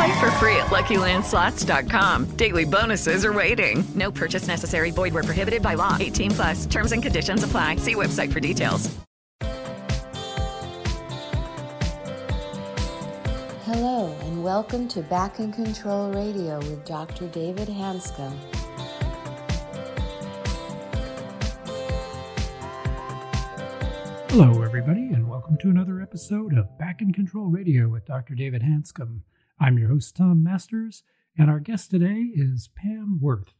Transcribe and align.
Play 0.00 0.18
for 0.18 0.30
free 0.36 0.56
at 0.56 0.68
LuckyLandSlots.com. 0.68 2.24
Daily 2.36 2.64
bonuses 2.64 3.22
are 3.22 3.34
waiting. 3.34 3.84
No 3.94 4.10
purchase 4.10 4.46
necessary. 4.46 4.90
Void 4.90 5.12
where 5.12 5.22
prohibited 5.22 5.62
by 5.62 5.74
law. 5.74 5.98
18 6.00 6.30
plus. 6.30 6.64
Terms 6.64 6.92
and 6.92 7.02
conditions 7.02 7.44
apply. 7.44 7.76
See 7.76 7.94
website 7.94 8.32
for 8.32 8.40
details. 8.40 8.88
Hello, 13.66 14.16
and 14.22 14.42
welcome 14.42 14.88
to 14.88 15.02
Back 15.02 15.38
in 15.38 15.52
Control 15.52 16.10
Radio 16.10 16.56
with 16.60 16.82
Dr. 16.86 17.28
David 17.28 17.68
Hanscom. 17.68 18.34
Hello, 24.30 24.62
everybody, 24.62 25.10
and 25.12 25.28
welcome 25.28 25.58
to 25.58 25.68
another 25.68 26.00
episode 26.00 26.56
of 26.56 26.78
Back 26.78 27.02
in 27.02 27.12
Control 27.12 27.50
Radio 27.50 27.86
with 27.90 28.06
Dr. 28.06 28.34
David 28.34 28.62
Hanscom. 28.62 29.20
I'm 29.62 29.76
your 29.76 29.90
host, 29.90 30.16
Tom 30.16 30.42
Masters, 30.42 31.02
and 31.36 31.50
our 31.50 31.60
guest 31.60 31.90
today 31.90 32.30
is 32.34 32.70
Pam 32.74 33.18
Worth. 33.20 33.52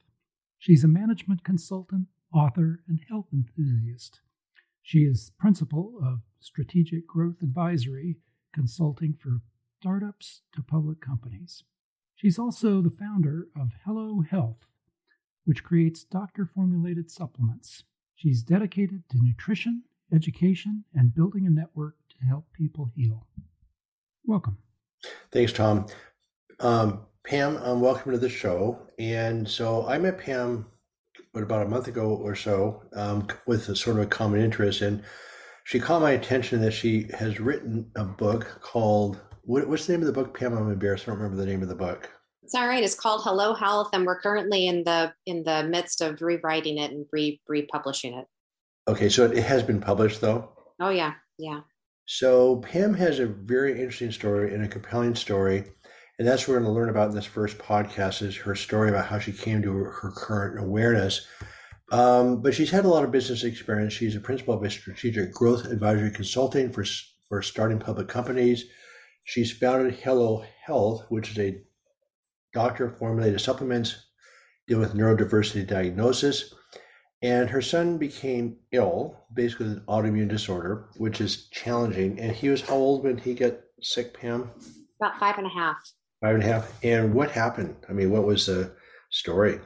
She's 0.59 0.83
a 0.83 0.89
management 0.89 1.45
consultant, 1.45 2.07
author, 2.33 2.83
and 2.89 3.01
health 3.11 3.27
enthusiast. 3.35 4.21
She 4.81 5.01
is 5.01 5.33
principal 5.39 6.01
of 6.03 6.21
Strategic 6.39 7.07
Growth 7.07 7.43
Advisory, 7.43 8.17
consulting 8.55 9.13
for 9.13 9.43
startups 9.79 10.41
to 10.55 10.63
public 10.63 11.03
companies. 11.03 11.65
She's 12.15 12.39
also 12.39 12.81
the 12.81 12.97
founder 12.99 13.49
of 13.55 13.73
Hello 13.85 14.23
Health, 14.23 14.69
which 15.45 15.63
creates 15.63 16.05
doctor 16.05 16.47
formulated 16.47 17.11
supplements. 17.11 17.85
She's 18.15 18.43
dedicated 18.43 19.03
to 19.11 19.23
nutrition, 19.23 19.83
education, 20.11 20.85
and 20.95 21.15
building 21.15 21.47
a 21.47 21.51
network 21.51 21.97
to 22.19 22.27
help 22.27 22.47
people 22.55 22.91
heal. 22.97 23.27
Welcome. 24.25 24.57
Thanks, 25.33 25.53
Tom. 25.53 25.87
Um, 26.61 27.07
Pam, 27.27 27.57
um, 27.59 27.81
welcome 27.81 28.13
to 28.13 28.19
the 28.19 28.29
show. 28.29 28.79
And 28.99 29.49
so 29.49 29.87
I 29.87 29.99
met 29.99 30.19
Pam 30.19 30.67
what, 31.33 31.43
about 31.43 31.67
a 31.67 31.69
month 31.69 31.89
ago 31.89 32.09
or 32.17 32.35
so 32.35 32.83
um, 32.95 33.27
with 33.47 33.69
a 33.69 33.77
sort 33.77 33.97
of 33.97 34.03
a 34.03 34.07
common 34.07 34.41
interest. 34.41 34.83
And 34.83 35.03
she 35.65 35.79
caught 35.79 36.03
my 36.03 36.13
attention 36.13 36.61
that 36.63 36.73
she 36.73 37.09
has 37.19 37.41
written 37.41 37.91
a 37.97 38.05
book 38.05 38.61
called, 38.61 39.21
what, 39.43 39.69
what's 39.69 39.87
the 39.87 39.93
name 39.93 40.01
of 40.03 40.07
the 40.07 40.13
book, 40.13 40.37
Pam? 40.37 40.57
I'm 40.57 40.71
embarrassed. 40.71 41.05
I 41.05 41.13
don't 41.13 41.19
remember 41.19 41.43
the 41.43 41.51
name 41.51 41.63
of 41.63 41.69
the 41.69 41.75
book. 41.75 42.11
It's 42.43 42.55
all 42.55 42.67
right. 42.67 42.83
It's 42.83 42.97
called 42.97 43.23
Hello 43.23 43.55
Health, 43.55 43.91
and 43.93 44.05
we're 44.05 44.21
currently 44.21 44.67
in 44.67 44.83
the 44.83 45.13
in 45.25 45.45
the 45.45 45.63
midst 45.63 46.01
of 46.01 46.21
rewriting 46.21 46.79
it 46.79 46.91
and 46.91 47.07
re 47.13 47.41
republishing 47.47 48.15
it. 48.15 48.27
Okay, 48.89 49.09
so 49.09 49.25
it 49.27 49.45
has 49.45 49.63
been 49.63 49.81
published 49.81 50.21
though? 50.21 50.51
Oh, 50.81 50.91
yeah. 50.91 51.15
Yeah. 51.39 51.61
So 52.07 52.57
Pam 52.57 52.95
has 52.95 53.19
a 53.19 53.27
very 53.27 53.73
interesting 53.73 54.13
story 54.13 54.55
and 54.55 54.65
a 54.65 54.69
compelling 54.69 55.15
story. 55.15 55.65
And 56.19 56.29
that's 56.29 56.47
what 56.47 56.55
we're 56.55 56.61
going 56.61 56.73
to 56.75 56.79
learn 56.79 56.91
about 56.91 57.09
in 57.09 57.15
this 57.15 57.25
first 57.25 57.57
podcast 57.57 58.21
is 58.21 58.37
her 58.37 58.55
story 58.55 58.91
about 58.91 59.07
how 59.07 59.19
she 59.19 59.33
came 59.33 59.63
to 59.63 59.73
her 59.73 60.13
current 60.15 60.63
awareness. 60.63 61.27
Um, 61.93 62.43
but 62.43 62.55
she's 62.55 62.71
had 62.71 62.85
a 62.85 62.89
lot 62.89 63.05
of 63.05 63.11
business 63.11 63.43
experience. 63.43 63.93
She's 63.93 64.17
a 64.17 64.21
principal 64.21 64.55
of 64.55 64.63
a 64.63 64.71
strategic 64.71 65.33
growth 65.33 65.65
advisory 65.67 66.11
consulting 66.11 66.73
for, 66.73 66.85
for 67.29 67.43
starting 67.43 67.79
public 67.79 68.09
companies. 68.09 68.65
She's 69.25 69.51
founded 69.53 69.95
Hello 69.95 70.45
Health, 70.65 71.07
which 71.09 71.31
is 71.31 71.39
a 71.39 71.63
doctor 72.53 72.91
formulated 72.91 73.41
supplements 73.41 74.09
deal 74.69 74.79
with 74.79 74.95
neurodiversity 74.95 75.67
diagnosis. 75.67 76.55
And 77.23 77.51
her 77.51 77.61
son 77.61 77.99
became 77.99 78.57
ill, 78.73 79.17
basically 79.35 79.69
with 79.69 79.79
an 79.79 79.85
autoimmune 79.89 80.29
disorder, 80.29 80.89
which 80.97 81.21
is 81.21 81.49
challenging. 81.49 82.19
And 82.19 82.33
he 82.33 82.49
was 82.49 82.63
how 82.63 82.77
old 82.77 83.05
when 83.05 83.19
he 83.19 83.35
got 83.35 83.55
sick, 83.83 84.19
Pam? 84.19 84.51
About 85.01 85.19
five 85.19 85.37
and 85.37 85.47
a 85.47 85.51
half. 85.51 85.77
Five 86.23 86.37
and 86.37 86.45
a 86.45 86.47
half. 86.47 86.73
And 86.83 87.13
what 87.13 87.31
happened? 87.31 87.77
I 87.89 87.93
mean, 87.93 88.11
what 88.11 88.25
was 88.25 88.47
the 88.47 88.73
story? 89.11 89.61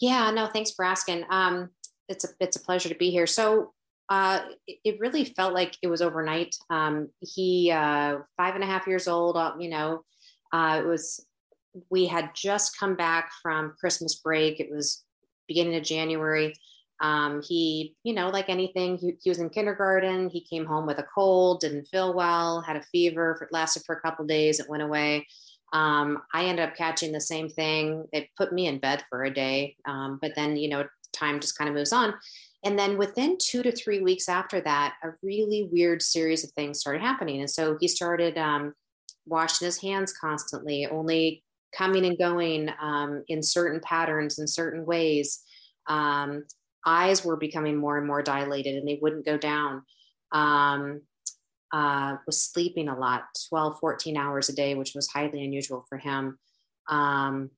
Yeah, 0.00 0.30
no, 0.30 0.46
thanks 0.46 0.72
for 0.72 0.84
asking. 0.84 1.24
Um, 1.30 1.70
it's 2.08 2.24
a 2.24 2.28
it's 2.40 2.56
a 2.56 2.60
pleasure 2.60 2.88
to 2.88 2.94
be 2.94 3.10
here. 3.10 3.26
So 3.26 3.72
uh, 4.08 4.40
it, 4.66 4.78
it 4.84 5.00
really 5.00 5.24
felt 5.24 5.54
like 5.54 5.76
it 5.82 5.86
was 5.86 6.02
overnight. 6.02 6.54
Um, 6.70 7.08
he 7.20 7.70
uh, 7.70 8.18
five 8.36 8.54
and 8.56 8.64
a 8.64 8.66
half 8.66 8.86
years 8.86 9.06
old. 9.06 9.36
Uh, 9.36 9.52
you 9.58 9.68
know, 9.68 10.02
uh, 10.52 10.80
it 10.82 10.86
was 10.86 11.24
we 11.90 12.06
had 12.06 12.30
just 12.34 12.78
come 12.78 12.96
back 12.96 13.30
from 13.42 13.74
Christmas 13.78 14.16
break. 14.16 14.58
It 14.58 14.70
was 14.70 15.04
beginning 15.46 15.76
of 15.76 15.84
January. 15.84 16.54
Um, 17.00 17.42
he, 17.42 17.96
you 18.04 18.12
know, 18.12 18.28
like 18.28 18.48
anything, 18.48 18.98
he, 18.98 19.14
he, 19.22 19.30
was 19.30 19.38
in 19.38 19.48
kindergarten. 19.48 20.28
He 20.28 20.42
came 20.42 20.66
home 20.66 20.86
with 20.86 20.98
a 20.98 21.06
cold, 21.14 21.60
didn't 21.60 21.86
feel 21.86 22.12
well, 22.12 22.60
had 22.60 22.76
a 22.76 22.82
fever, 22.82 23.36
for, 23.38 23.48
lasted 23.52 23.84
for 23.86 23.96
a 23.96 24.00
couple 24.00 24.26
days, 24.26 24.60
it 24.60 24.68
went 24.68 24.82
away. 24.82 25.26
Um, 25.72 26.18
I 26.34 26.44
ended 26.44 26.68
up 26.68 26.76
catching 26.76 27.12
the 27.12 27.20
same 27.20 27.48
thing. 27.48 28.04
It 28.12 28.28
put 28.36 28.52
me 28.52 28.66
in 28.66 28.80
bed 28.80 29.04
for 29.08 29.24
a 29.24 29.32
day, 29.32 29.76
um, 29.86 30.18
but 30.20 30.32
then, 30.36 30.56
you 30.56 30.68
know, 30.68 30.84
time 31.12 31.40
just 31.40 31.56
kind 31.56 31.68
of 31.68 31.74
moves 31.74 31.92
on. 31.92 32.14
And 32.64 32.78
then 32.78 32.98
within 32.98 33.38
two 33.40 33.62
to 33.62 33.72
three 33.72 34.00
weeks 34.00 34.28
after 34.28 34.60
that, 34.60 34.94
a 35.02 35.10
really 35.22 35.68
weird 35.72 36.02
series 36.02 36.44
of 36.44 36.50
things 36.50 36.80
started 36.80 37.00
happening. 37.00 37.40
And 37.40 37.48
so 37.48 37.78
he 37.80 37.88
started 37.88 38.36
um, 38.36 38.74
washing 39.26 39.64
his 39.64 39.80
hands 39.80 40.12
constantly, 40.12 40.86
only 40.86 41.42
coming 41.74 42.04
and 42.04 42.18
going 42.18 42.70
um, 42.80 43.24
in 43.28 43.42
certain 43.42 43.80
patterns 43.80 44.38
in 44.38 44.46
certain 44.46 44.84
ways. 44.84 45.42
Um, 45.86 46.44
eyes 46.86 47.24
were 47.24 47.36
becoming 47.36 47.76
more 47.76 47.98
and 47.98 48.06
more 48.06 48.22
dilated 48.22 48.76
and 48.76 48.86
they 48.86 48.98
wouldn't 49.00 49.26
go 49.26 49.36
down. 49.36 49.82
Um, 50.32 51.02
uh, 51.72 52.16
was 52.26 52.42
sleeping 52.42 52.88
a 52.88 52.98
lot, 52.98 53.24
12, 53.48 53.78
14 53.78 54.16
hours 54.16 54.48
a 54.48 54.54
day, 54.54 54.74
which 54.74 54.94
was 54.94 55.08
highly 55.08 55.44
unusual 55.44 55.84
for 55.88 55.98
him. 55.98 56.38
Um, 56.88 57.50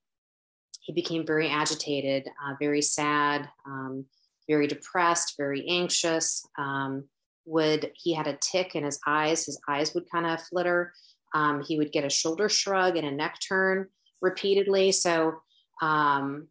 he 0.81 0.93
became 0.93 1.25
very 1.25 1.49
agitated, 1.49 2.27
uh, 2.27 2.53
very 2.59 2.81
sad, 2.81 3.49
um, 3.65 4.05
very 4.47 4.67
depressed, 4.67 5.35
very 5.37 5.67
anxious. 5.67 6.45
Um, 6.57 7.05
would 7.45 7.91
he 7.95 8.13
had 8.13 8.27
a 8.27 8.37
tic 8.39 8.75
in 8.75 8.83
his 8.83 8.99
eyes? 9.07 9.45
His 9.45 9.59
eyes 9.67 9.93
would 9.93 10.09
kind 10.11 10.25
of 10.25 10.41
flitter. 10.43 10.93
Um, 11.33 11.63
he 11.63 11.77
would 11.77 11.91
get 11.91 12.05
a 12.05 12.09
shoulder 12.09 12.49
shrug 12.49 12.97
and 12.97 13.07
a 13.07 13.11
neck 13.11 13.39
turn 13.47 13.87
repeatedly. 14.21 14.91
So 14.91 15.41
um, 15.81 16.47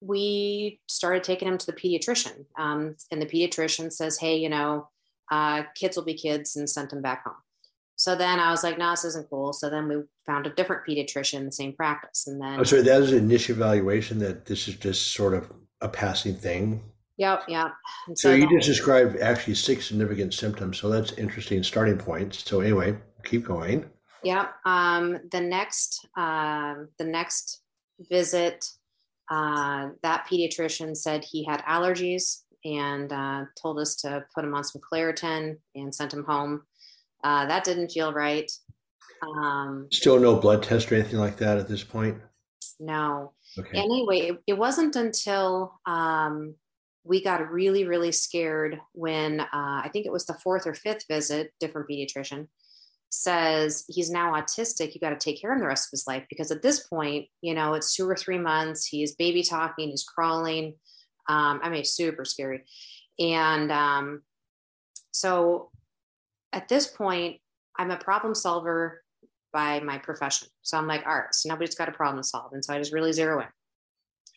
we 0.00 0.80
started 0.88 1.24
taking 1.24 1.48
him 1.48 1.58
to 1.58 1.66
the 1.66 1.72
pediatrician. 1.72 2.44
Um, 2.58 2.96
and 3.10 3.20
the 3.20 3.26
pediatrician 3.26 3.92
says, 3.92 4.18
hey, 4.18 4.36
you 4.36 4.48
know, 4.48 4.88
uh, 5.30 5.64
kids 5.74 5.96
will 5.96 6.04
be 6.04 6.14
kids 6.14 6.56
and 6.56 6.68
sent 6.68 6.92
him 6.92 7.02
back 7.02 7.24
home. 7.24 7.36
So 7.96 8.16
then 8.16 8.40
I 8.40 8.50
was 8.50 8.64
like, 8.64 8.78
no, 8.78 8.90
this 8.90 9.04
isn't 9.04 9.28
cool. 9.28 9.52
So 9.52 9.68
then 9.68 9.86
we 9.86 9.96
found 10.24 10.46
a 10.46 10.50
different 10.50 10.86
pediatrician 10.88 11.44
the 11.44 11.52
same 11.52 11.74
practice. 11.74 12.26
And 12.26 12.40
then. 12.40 12.58
Oh, 12.58 12.64
sorry, 12.64 12.82
that 12.82 12.98
was 12.98 13.12
an 13.12 13.18
initial 13.18 13.56
evaluation 13.56 14.18
that 14.20 14.46
this 14.46 14.68
is 14.68 14.76
just 14.76 15.12
sort 15.12 15.34
of 15.34 15.52
a 15.82 15.88
passing 15.88 16.34
thing. 16.34 16.82
Yep, 17.18 17.42
yep. 17.48 17.72
so, 18.08 18.30
so 18.30 18.34
you 18.34 18.48
just 18.48 18.66
described 18.66 19.18
actually 19.18 19.54
six 19.54 19.88
significant 19.88 20.32
symptoms. 20.32 20.78
So 20.78 20.88
that's 20.88 21.12
interesting 21.12 21.62
starting 21.62 21.98
points. 21.98 22.42
So 22.48 22.60
anyway, 22.60 22.96
keep 23.24 23.44
going. 23.44 23.84
Yeah. 24.22 24.46
Um, 24.64 25.18
the 25.30 25.40
next, 25.42 26.08
uh, 26.16 26.76
the 26.96 27.04
next 27.04 27.60
visit, 28.10 28.64
uh, 29.30 29.90
that 30.02 30.26
pediatrician 30.30 30.96
said 30.96 31.24
he 31.24 31.44
had 31.44 31.62
allergies 31.62 32.42
and 32.64 33.12
uh, 33.12 33.44
told 33.60 33.78
us 33.78 33.94
to 33.96 34.24
put 34.34 34.44
him 34.44 34.54
on 34.54 34.64
some 34.64 34.82
Claritin 34.92 35.56
and 35.74 35.94
sent 35.94 36.12
him 36.12 36.24
home. 36.24 36.62
Uh, 37.22 37.46
that 37.46 37.64
didn't 37.64 37.90
feel 37.90 38.12
right. 38.12 38.50
Um, 39.22 39.86
Still 39.92 40.18
no 40.18 40.36
blood 40.36 40.62
test 40.62 40.90
or 40.90 40.96
anything 40.96 41.20
like 41.20 41.36
that 41.36 41.58
at 41.58 41.68
this 41.68 41.84
point? 41.84 42.18
No. 42.78 43.32
Okay. 43.58 43.78
Anyway, 43.78 44.18
it, 44.18 44.38
it 44.46 44.58
wasn't 44.58 44.96
until 44.96 45.80
um, 45.86 46.54
we 47.04 47.22
got 47.22 47.50
really, 47.50 47.84
really 47.84 48.12
scared 48.12 48.80
when 48.92 49.40
uh, 49.40 49.46
I 49.52 49.90
think 49.92 50.06
it 50.06 50.12
was 50.12 50.26
the 50.26 50.38
fourth 50.42 50.66
or 50.66 50.74
fifth 50.74 51.04
visit, 51.08 51.52
different 51.60 51.88
pediatrician 51.88 52.48
says 53.10 53.84
he's 53.88 54.10
now 54.10 54.32
autistic. 54.32 54.94
You 54.94 55.00
got 55.00 55.10
to 55.10 55.16
take 55.16 55.40
care 55.40 55.52
of 55.52 55.56
him 55.56 55.60
the 55.60 55.68
rest 55.68 55.88
of 55.88 55.90
his 55.92 56.06
life 56.06 56.24
because 56.30 56.50
at 56.50 56.62
this 56.62 56.86
point, 56.86 57.26
you 57.42 57.54
know, 57.54 57.74
it's 57.74 57.94
two 57.94 58.08
or 58.08 58.16
three 58.16 58.38
months. 58.38 58.86
He's 58.86 59.14
baby 59.14 59.42
talking, 59.42 59.90
he's 59.90 60.04
crawling. 60.04 60.74
Um, 61.28 61.60
I 61.62 61.68
mean, 61.68 61.84
super 61.84 62.24
scary. 62.24 62.64
And 63.18 63.70
um, 63.70 64.22
so 65.12 65.70
at 66.52 66.68
this 66.68 66.86
point, 66.86 67.36
I'm 67.78 67.90
a 67.90 67.96
problem 67.96 68.34
solver 68.34 69.02
by 69.52 69.80
my 69.80 69.98
profession. 69.98 70.48
So 70.62 70.78
I'm 70.78 70.86
like, 70.86 71.06
all 71.06 71.14
right, 71.16 71.34
so 71.34 71.48
nobody's 71.48 71.74
got 71.74 71.88
a 71.88 71.92
problem 71.92 72.22
to 72.22 72.28
solve. 72.28 72.52
And 72.52 72.64
so 72.64 72.74
I 72.74 72.78
just 72.78 72.92
really 72.92 73.12
zero 73.12 73.40
in 73.40 73.48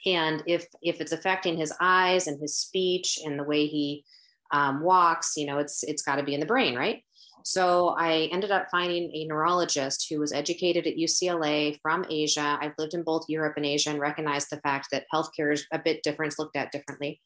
and 0.05 0.43
if 0.45 0.65
if 0.81 0.99
it's 1.01 1.11
affecting 1.11 1.57
his 1.57 1.73
eyes 1.79 2.27
and 2.27 2.39
his 2.39 2.57
speech 2.57 3.19
and 3.23 3.39
the 3.39 3.43
way 3.43 3.67
he 3.67 4.03
um, 4.51 4.83
walks 4.83 5.33
you 5.37 5.45
know 5.45 5.57
it's 5.57 5.83
it's 5.83 6.03
got 6.03 6.17
to 6.17 6.23
be 6.23 6.33
in 6.33 6.39
the 6.39 6.45
brain 6.45 6.75
right 6.75 7.03
so 7.43 7.89
i 7.97 8.29
ended 8.31 8.51
up 8.51 8.67
finding 8.69 9.11
a 9.13 9.25
neurologist 9.25 10.07
who 10.09 10.19
was 10.19 10.33
educated 10.33 10.87
at 10.87 10.95
ucla 10.95 11.77
from 11.81 12.05
asia 12.09 12.57
i've 12.61 12.73
lived 12.77 12.93
in 12.93 13.03
both 13.03 13.25
europe 13.27 13.53
and 13.57 13.65
asia 13.65 13.89
and 13.89 13.99
recognized 13.99 14.49
the 14.49 14.61
fact 14.61 14.87
that 14.91 15.05
healthcare 15.13 15.53
is 15.53 15.65
a 15.71 15.79
bit 15.79 16.01
different 16.03 16.37
looked 16.37 16.55
at 16.55 16.71
differently 16.71 17.19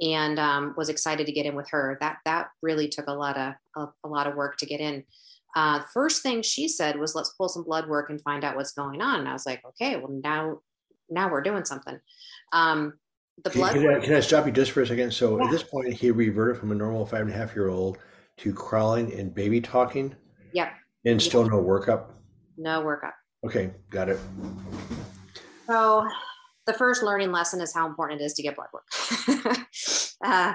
and 0.00 0.38
um, 0.38 0.74
was 0.76 0.88
excited 0.88 1.26
to 1.26 1.32
get 1.32 1.46
in 1.46 1.54
with 1.54 1.68
her 1.70 1.96
that 2.00 2.18
that 2.24 2.48
really 2.62 2.88
took 2.88 3.06
a 3.08 3.12
lot 3.12 3.36
of 3.36 3.54
a, 3.76 3.86
a 4.04 4.08
lot 4.08 4.26
of 4.26 4.34
work 4.34 4.56
to 4.56 4.66
get 4.66 4.80
in 4.80 5.04
uh, 5.54 5.80
first 5.92 6.22
thing 6.22 6.40
she 6.42 6.66
said 6.66 6.98
was 6.98 7.14
let's 7.14 7.34
pull 7.36 7.48
some 7.48 7.64
blood 7.64 7.88
work 7.88 8.08
and 8.08 8.20
find 8.22 8.42
out 8.42 8.56
what's 8.56 8.72
going 8.72 9.02
on 9.02 9.20
and 9.20 9.28
i 9.28 9.32
was 9.32 9.46
like 9.46 9.62
okay 9.64 9.96
well 9.96 10.20
now 10.22 10.58
now 11.12 11.30
we're 11.30 11.42
doing 11.42 11.64
something. 11.64 11.98
Um, 12.52 12.94
the 13.44 13.50
can, 13.50 13.60
blood. 13.60 13.72
Can 13.74 13.88
I, 13.88 13.98
can 14.00 14.14
I, 14.14 14.20
stop 14.20 14.46
you 14.46 14.52
just 14.52 14.72
for 14.72 14.82
a 14.82 14.86
second? 14.86 15.12
So 15.12 15.38
yeah. 15.38 15.44
at 15.44 15.50
this 15.50 15.62
point, 15.62 15.92
he 15.92 16.10
reverted 16.10 16.58
from 16.58 16.72
a 16.72 16.74
normal 16.74 17.06
five 17.06 17.22
and 17.22 17.30
a 17.30 17.34
half 17.34 17.54
year 17.54 17.68
old 17.68 17.98
to 18.38 18.52
crawling 18.52 19.12
and 19.12 19.34
baby 19.34 19.60
talking. 19.60 20.14
Yep. 20.52 20.72
And 21.04 21.20
still 21.20 21.48
no 21.48 21.62
workup. 21.62 22.12
No 22.56 22.82
workup. 22.82 23.12
Okay, 23.44 23.72
got 23.90 24.08
it. 24.08 24.18
So 25.66 26.06
the 26.66 26.72
first 26.72 27.02
learning 27.02 27.32
lesson 27.32 27.60
is 27.60 27.74
how 27.74 27.86
important 27.86 28.20
it 28.20 28.24
is 28.24 28.34
to 28.34 28.42
get 28.42 28.56
blood 28.56 28.68
work. 28.72 29.58
uh, 30.24 30.54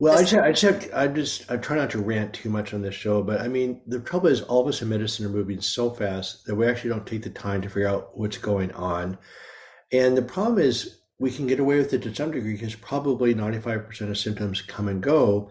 well, 0.00 0.16
I 0.16 0.22
just, 0.22 0.34
I 0.34 0.52
just, 0.52 0.94
I 0.94 1.08
just, 1.08 1.50
I 1.50 1.56
try 1.56 1.76
not 1.76 1.90
to 1.90 2.00
rant 2.00 2.32
too 2.32 2.50
much 2.50 2.72
on 2.72 2.82
this 2.82 2.94
show, 2.94 3.22
but 3.22 3.40
I 3.40 3.48
mean, 3.48 3.80
the 3.86 3.98
trouble 3.98 4.28
is, 4.28 4.42
all 4.42 4.62
of 4.62 4.68
us 4.68 4.80
in 4.80 4.88
medicine 4.88 5.26
are 5.26 5.30
moving 5.30 5.60
so 5.60 5.90
fast 5.90 6.44
that 6.46 6.54
we 6.54 6.66
actually 6.66 6.90
don't 6.90 7.06
take 7.06 7.22
the 7.22 7.30
time 7.30 7.62
to 7.62 7.68
figure 7.68 7.88
out 7.88 8.16
what's 8.16 8.38
going 8.38 8.70
on. 8.72 9.18
And 9.92 10.16
the 10.16 10.22
problem 10.22 10.58
is, 10.58 11.00
we 11.18 11.32
can 11.32 11.48
get 11.48 11.58
away 11.58 11.78
with 11.78 11.92
it 11.92 12.02
to 12.02 12.14
some 12.14 12.30
degree 12.30 12.52
because 12.52 12.76
probably 12.76 13.34
95% 13.34 14.08
of 14.08 14.16
symptoms 14.18 14.62
come 14.62 14.86
and 14.86 15.02
go, 15.02 15.50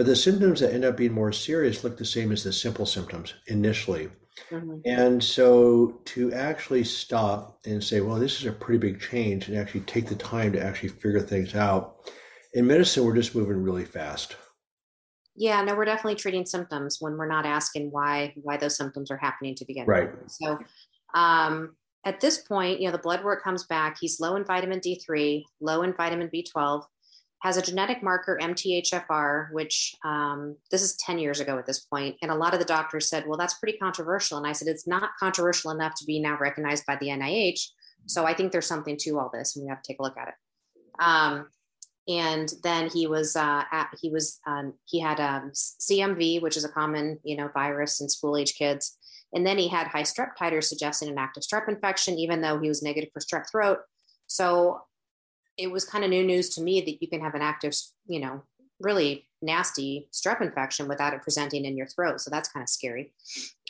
but 0.00 0.06
the 0.06 0.16
symptoms 0.16 0.60
that 0.60 0.72
end 0.72 0.86
up 0.86 0.96
being 0.96 1.12
more 1.12 1.30
serious 1.30 1.84
look 1.84 1.98
the 1.98 2.06
same 2.06 2.32
as 2.32 2.42
the 2.42 2.50
simple 2.50 2.86
symptoms 2.86 3.34
initially. 3.48 4.08
Mm-hmm. 4.50 4.78
And 4.86 5.22
so 5.22 6.00
to 6.06 6.32
actually 6.32 6.84
stop 6.84 7.58
and 7.66 7.84
say, 7.84 8.00
well, 8.00 8.18
this 8.18 8.40
is 8.40 8.46
a 8.46 8.52
pretty 8.52 8.78
big 8.78 8.98
change, 8.98 9.48
and 9.48 9.58
actually 9.58 9.82
take 9.82 10.06
the 10.06 10.14
time 10.14 10.54
to 10.54 10.64
actually 10.64 10.88
figure 10.88 11.20
things 11.20 11.54
out 11.54 12.10
in 12.54 12.66
medicine, 12.66 13.04
we're 13.04 13.14
just 13.14 13.34
moving 13.34 13.62
really 13.62 13.84
fast. 13.84 14.36
Yeah, 15.36 15.60
no, 15.60 15.74
we're 15.74 15.84
definitely 15.84 16.14
treating 16.14 16.46
symptoms 16.46 16.96
when 17.00 17.18
we're 17.18 17.28
not 17.28 17.44
asking 17.44 17.90
why 17.90 18.32
why 18.36 18.56
those 18.56 18.78
symptoms 18.78 19.10
are 19.10 19.18
happening 19.18 19.54
to 19.56 19.66
begin 19.66 19.84
right. 19.84 20.10
with. 20.10 20.30
So 20.30 20.58
um, 21.12 21.76
at 22.06 22.20
this 22.20 22.38
point, 22.38 22.80
you 22.80 22.86
know, 22.86 22.92
the 22.92 23.02
blood 23.02 23.22
work 23.22 23.44
comes 23.44 23.64
back. 23.66 23.98
He's 24.00 24.18
low 24.18 24.36
in 24.36 24.44
vitamin 24.46 24.80
D3, 24.80 25.44
low 25.60 25.82
in 25.82 25.92
vitamin 25.92 26.30
B12, 26.34 26.84
has 27.42 27.56
a 27.56 27.62
genetic 27.62 28.02
marker 28.02 28.38
MTHFR, 28.40 29.52
which 29.52 29.94
um, 30.04 30.56
this 30.70 30.82
is 30.82 30.96
10 30.96 31.18
years 31.18 31.40
ago 31.40 31.58
at 31.58 31.66
this 31.66 31.80
point. 31.80 32.16
And 32.20 32.30
a 32.30 32.34
lot 32.34 32.52
of 32.52 32.60
the 32.60 32.66
doctors 32.66 33.08
said, 33.08 33.24
well, 33.26 33.38
that's 33.38 33.54
pretty 33.54 33.78
controversial. 33.78 34.36
And 34.36 34.46
I 34.46 34.52
said, 34.52 34.68
it's 34.68 34.86
not 34.86 35.10
controversial 35.18 35.70
enough 35.70 35.94
to 35.96 36.04
be 36.04 36.20
now 36.20 36.36
recognized 36.38 36.84
by 36.86 36.96
the 36.96 37.08
NIH. 37.08 37.60
So 38.06 38.26
I 38.26 38.34
think 38.34 38.52
there's 38.52 38.66
something 38.66 38.96
to 38.98 39.18
all 39.18 39.30
this, 39.32 39.56
and 39.56 39.64
we 39.64 39.68
have 39.68 39.82
to 39.82 39.92
take 39.92 40.00
a 40.00 40.02
look 40.02 40.16
at 40.18 40.28
it. 40.28 40.34
Um, 40.98 41.46
and 42.08 42.52
then 42.62 42.88
he 42.88 43.06
was 43.06 43.36
uh, 43.36 43.62
at, 43.70 43.88
he 44.00 44.10
was 44.10 44.40
um, 44.46 44.74
he 44.84 45.00
had 45.00 45.20
um, 45.20 45.52
CMV, 45.54 46.42
which 46.42 46.56
is 46.56 46.64
a 46.64 46.68
common 46.68 47.20
you 47.22 47.36
know 47.36 47.48
virus 47.54 48.00
in 48.00 48.08
school 48.08 48.36
age 48.36 48.56
kids, 48.56 48.96
and 49.32 49.46
then 49.46 49.58
he 49.58 49.68
had 49.68 49.86
high 49.86 50.02
strep 50.02 50.30
titers 50.40 50.64
suggesting 50.64 51.08
an 51.08 51.18
active 51.18 51.42
strep 51.42 51.68
infection, 51.68 52.18
even 52.18 52.40
though 52.40 52.58
he 52.58 52.68
was 52.68 52.82
negative 52.82 53.10
for 53.12 53.20
strep 53.20 53.48
throat. 53.50 53.78
So 54.26 54.80
it 55.60 55.70
was 55.70 55.84
kind 55.84 56.04
of 56.04 56.10
new 56.10 56.24
news 56.24 56.48
to 56.50 56.62
me 56.62 56.80
that 56.80 57.02
you 57.02 57.08
can 57.08 57.20
have 57.20 57.34
an 57.34 57.42
active, 57.42 57.74
you 58.06 58.18
know, 58.18 58.42
really 58.80 59.28
nasty 59.42 60.08
strep 60.12 60.40
infection 60.40 60.88
without 60.88 61.12
it 61.12 61.22
presenting 61.22 61.64
in 61.64 61.76
your 61.76 61.86
throat. 61.86 62.20
So 62.20 62.30
that's 62.30 62.48
kind 62.48 62.62
of 62.62 62.68
scary. 62.68 63.12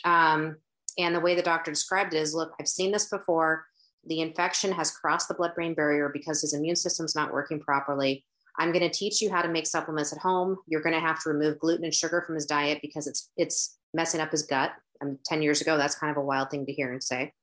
Um, 0.05 0.57
and 0.97 1.13
the 1.13 1.19
way 1.19 1.35
the 1.35 1.41
doctor 1.41 1.71
described 1.71 2.13
it 2.13 2.17
is, 2.17 2.33
look, 2.33 2.53
I've 2.59 2.67
seen 2.67 2.91
this 2.91 3.09
before 3.09 3.65
the 4.05 4.21
infection 4.21 4.71
has 4.71 4.91
crossed 4.91 5.27
the 5.27 5.33
blood 5.33 5.53
brain 5.53 5.73
barrier 5.73 6.09
because 6.09 6.41
his 6.41 6.53
immune 6.53 6.75
system's 6.75 7.15
not 7.15 7.33
working 7.33 7.59
properly. 7.59 8.25
I'm 8.57 8.71
going 8.71 8.89
to 8.89 8.97
teach 8.97 9.21
you 9.21 9.31
how 9.31 9.41
to 9.41 9.49
make 9.49 9.67
supplements 9.67 10.11
at 10.11 10.19
home. 10.19 10.57
You're 10.67 10.81
going 10.81 10.95
to 10.95 10.99
have 10.99 11.21
to 11.23 11.29
remove 11.29 11.59
gluten 11.59 11.85
and 11.85 11.93
sugar 11.93 12.23
from 12.25 12.35
his 12.35 12.45
diet 12.45 12.79
because 12.81 13.07
it's 13.07 13.31
it's 13.37 13.77
messing 13.93 14.19
up 14.19 14.31
his 14.31 14.43
gut. 14.43 14.71
I 15.01 15.05
mean, 15.05 15.19
10 15.25 15.41
years 15.41 15.61
ago, 15.61 15.77
that's 15.77 15.95
kind 15.95 16.11
of 16.11 16.17
a 16.17 16.25
wild 16.25 16.49
thing 16.49 16.65
to 16.65 16.73
hear 16.73 16.91
and 16.91 17.01
say. 17.01 17.33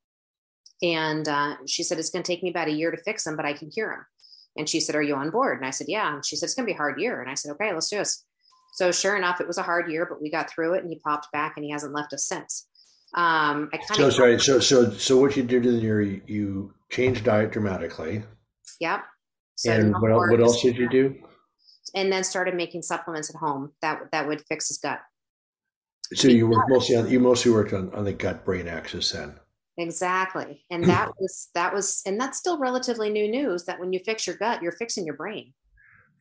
And 0.83 1.27
uh, 1.27 1.57
she 1.67 1.83
said, 1.83 1.99
It's 1.99 2.11
going 2.11 2.23
to 2.23 2.31
take 2.31 2.43
me 2.43 2.51
about 2.51 2.69
a 2.69 2.73
year 2.73 2.91
to 2.91 2.97
fix 2.97 3.27
him, 3.27 3.37
but 3.37 3.47
I 3.47 3.53
can 3.53 3.71
cure 3.71 3.93
him. 3.93 4.05
And 4.57 4.69
she 4.69 4.81
said, 4.81 4.95
Are 4.95 5.03
you 5.03 5.15
on 5.15 5.31
board? 5.31 5.59
And 5.59 5.67
I 5.67 5.71
said, 5.71 5.87
Yeah. 5.89 6.15
And 6.15 6.25
she 6.25 6.37
said, 6.37 6.47
It's 6.47 6.55
going 6.55 6.67
to 6.67 6.73
be 6.73 6.75
a 6.75 6.79
hard 6.79 7.01
year. 7.01 7.21
And 7.21 7.31
I 7.31 7.35
said, 7.35 7.53
Okay, 7.53 7.73
let's 7.73 7.89
do 7.89 7.99
this. 7.99 8.25
So, 8.75 8.93
sure 8.93 9.17
enough, 9.17 9.41
it 9.41 9.47
was 9.47 9.59
a 9.59 9.63
hard 9.63 9.91
year, 9.91 10.07
but 10.09 10.21
we 10.21 10.31
got 10.31 10.51
through 10.51 10.75
it 10.75 10.83
and 10.83 10.91
he 10.91 10.99
popped 11.01 11.33
back 11.33 11.55
and 11.57 11.65
he 11.65 11.71
hasn't 11.71 11.95
left 11.95 12.13
us 12.13 12.25
since. 12.25 12.69
Um, 13.15 13.71
I 13.73 13.79
kind 13.79 13.97
so 13.97 14.11
sorry. 14.11 14.39
So 14.39 14.61
so 14.61 14.91
so 14.91 15.17
what 15.17 15.37
you 15.37 15.43
did 15.43 15.65
in 15.65 15.81
your 15.81 16.03
you 16.03 16.75
changed 16.91 17.25
diet 17.25 17.53
dramatically. 17.53 18.23
Yep. 18.81 19.01
So 19.57 19.73
and 19.73 19.95
what, 19.99 20.11
else, 20.11 20.31
what 20.31 20.41
else 20.41 20.63
did 20.63 20.77
you 20.77 20.89
do? 20.89 21.17
And 21.95 22.13
then 22.13 22.23
started 22.23 22.55
making 22.55 22.83
supplements 22.83 23.31
at 23.31 23.37
home 23.37 23.73
that 23.81 24.01
that 24.13 24.29
would 24.29 24.43
fix 24.47 24.69
his 24.69 24.77
gut. 24.77 25.01
So 26.15 26.29
you 26.29 26.49
worked 26.49 26.69
mostly 26.69 26.97
on 26.97 27.11
you 27.11 27.19
mostly 27.19 27.51
worked 27.51 27.73
on, 27.73 27.93
on 27.95 28.05
the 28.05 28.13
gut 28.13 28.45
brain 28.45 28.69
axis 28.69 29.11
then. 29.13 29.35
Exactly. 29.79 30.65
And 30.71 30.85
that 30.89 31.13
was 31.19 31.49
that 31.55 31.73
was 31.73 32.03
and 32.05 32.21
that's 32.21 32.39
still 32.39 32.59
relatively 32.59 33.11
new 33.11 33.31
news 33.31 33.65
that 33.65 33.81
when 33.81 33.93
you 33.93 34.01
fix 34.05 34.27
your 34.27 34.37
gut, 34.37 34.63
you're 34.63 34.73
fixing 34.73 35.07
your 35.07 35.17
brain. 35.17 35.55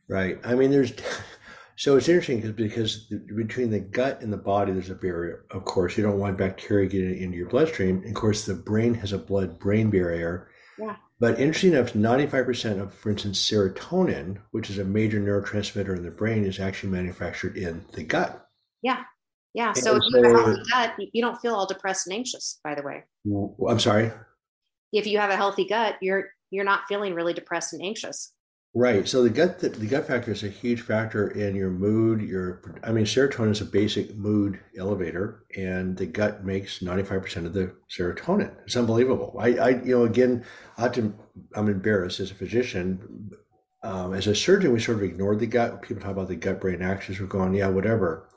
Right. 0.08 0.38
I 0.44 0.54
mean 0.54 0.70
there's 0.70 0.92
so 1.76 1.96
it's 1.96 2.08
interesting 2.08 2.40
because 2.40 2.52
because 2.52 2.96
between 3.36 3.70
the 3.70 3.80
gut 3.80 4.22
and 4.22 4.32
the 4.32 4.38
body, 4.38 4.72
there's 4.72 4.90
a 4.90 4.94
barrier. 4.94 5.44
Of 5.50 5.64
course, 5.64 5.96
you 5.98 6.04
don't 6.04 6.18
want 6.18 6.38
bacteria 6.38 6.88
getting 6.88 7.18
into 7.18 7.36
your 7.36 7.48
bloodstream. 7.48 7.98
And 7.98 8.08
of 8.08 8.14
course, 8.14 8.46
the 8.46 8.54
brain 8.54 8.94
has 8.94 9.12
a 9.12 9.18
blood-brain 9.18 9.90
barrier. 9.90 10.48
Yeah. 10.78 10.96
But 11.20 11.40
interesting 11.40 11.72
enough, 11.72 11.94
95% 11.94 12.80
of, 12.80 12.94
for 12.94 13.10
instance, 13.10 13.40
serotonin, 13.40 14.38
which 14.52 14.70
is 14.70 14.78
a 14.78 14.84
major 14.84 15.18
neurotransmitter 15.18 15.96
in 15.96 16.04
the 16.04 16.12
brain, 16.12 16.44
is 16.44 16.60
actually 16.60 16.92
manufactured 16.92 17.56
in 17.56 17.84
the 17.92 18.04
gut. 18.04 18.48
Yeah. 18.82 19.02
Yeah. 19.58 19.72
So 19.72 19.96
if 19.96 20.02
you 20.06 20.22
have 20.22 20.36
a 20.36 20.38
healthy 20.38 20.62
gut, 20.70 20.94
you 21.12 21.20
don't 21.20 21.36
feel 21.40 21.52
all 21.52 21.66
depressed 21.66 22.06
and 22.06 22.14
anxious, 22.14 22.60
by 22.62 22.76
the 22.76 22.82
way. 22.82 23.02
I'm 23.68 23.80
sorry. 23.80 24.12
If 24.92 25.04
you 25.04 25.18
have 25.18 25.30
a 25.30 25.36
healthy 25.36 25.64
gut, 25.64 25.96
you're 26.00 26.28
you're 26.52 26.64
not 26.64 26.82
feeling 26.88 27.12
really 27.12 27.34
depressed 27.34 27.72
and 27.72 27.82
anxious. 27.82 28.32
Right. 28.72 29.08
So 29.08 29.24
the 29.24 29.30
gut 29.30 29.58
the, 29.58 29.70
the 29.70 29.88
gut 29.88 30.06
factor 30.06 30.30
is 30.30 30.44
a 30.44 30.48
huge 30.48 30.82
factor 30.82 31.32
in 31.32 31.56
your 31.56 31.70
mood. 31.70 32.22
Your 32.22 32.62
I 32.84 32.92
mean, 32.92 33.04
serotonin 33.04 33.50
is 33.50 33.60
a 33.60 33.64
basic 33.64 34.14
mood 34.14 34.60
elevator, 34.78 35.44
and 35.56 35.96
the 35.96 36.06
gut 36.06 36.44
makes 36.44 36.80
ninety 36.80 37.02
five 37.02 37.22
percent 37.22 37.44
of 37.44 37.52
the 37.52 37.74
serotonin. 37.90 38.54
It's 38.64 38.76
unbelievable. 38.76 39.34
I, 39.40 39.54
I 39.54 39.68
you 39.70 39.98
know 39.98 40.04
again, 40.04 40.44
I 40.76 40.86
to, 40.90 41.12
I'm 41.56 41.68
embarrassed 41.68 42.20
as 42.20 42.30
a 42.30 42.34
physician. 42.36 43.32
Um, 43.82 44.14
as 44.14 44.28
a 44.28 44.36
surgeon, 44.36 44.72
we 44.72 44.78
sort 44.78 44.98
of 44.98 45.02
ignored 45.02 45.40
the 45.40 45.48
gut. 45.48 45.82
People 45.82 46.00
talk 46.00 46.12
about 46.12 46.28
the 46.28 46.36
gut 46.36 46.60
brain 46.60 46.80
axis. 46.80 47.18
We're 47.18 47.26
going, 47.26 47.54
yeah, 47.54 47.68
whatever. 47.68 48.28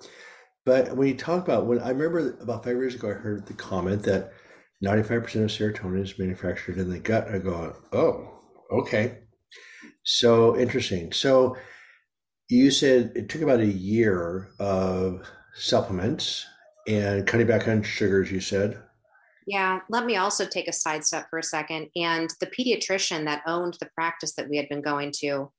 But 0.66 0.96
when 0.96 1.08
you 1.08 1.16
talk 1.16 1.44
about 1.44 1.66
when 1.66 1.80
I 1.80 1.90
remember 1.90 2.38
about 2.42 2.64
five 2.64 2.76
years 2.76 2.96
ago, 2.96 3.10
I 3.10 3.14
heard 3.14 3.48
the 3.48 3.54
comment 3.54 4.04
that 4.04 4.32
ninety 4.80 5.04
five 5.04 5.24
percent 5.24 5.46
of 5.46 5.52
serotonin 5.52 6.04
is 6.04 6.20
manufactured 6.20 6.78
in 6.78 6.90
the 6.90 7.00
gut. 7.00 7.28
I 7.30 7.40
go, 7.40 7.76
oh, 7.94 8.40
okay. 8.72 9.20
So 10.04 10.58
interesting. 10.58 11.12
So 11.14 11.58
you 12.50 12.70
said 12.70 13.14
it 13.16 13.30
took 13.30 13.42
about 13.42 13.60
a 13.60 13.66
year 13.66 14.52
of 14.60 15.28
supplements 15.54 16.46
and 16.88 17.26
cutting 17.26 17.48
back 17.48 17.68
on 17.68 17.84
sugars, 17.84 18.32
you 18.32 18.40
said? 18.40 18.82
Yeah, 19.48 19.80
let 19.90 20.06
me 20.06 20.18
also 20.18 20.46
take 20.46 20.68
a 20.68 20.74
sidestep 20.74 21.28
for 21.30 21.40
a 21.40 21.44
second. 21.44 21.90
And 21.96 22.30
the 22.40 22.48
pediatrician 22.48 23.26
that 23.26 23.44
owned 23.48 23.78
the 23.80 23.90
practice 23.96 24.34
that 24.36 24.50
we 24.50 24.58
had 24.58 24.70
been 24.70 24.82
going 24.82 25.12
to 25.20 25.52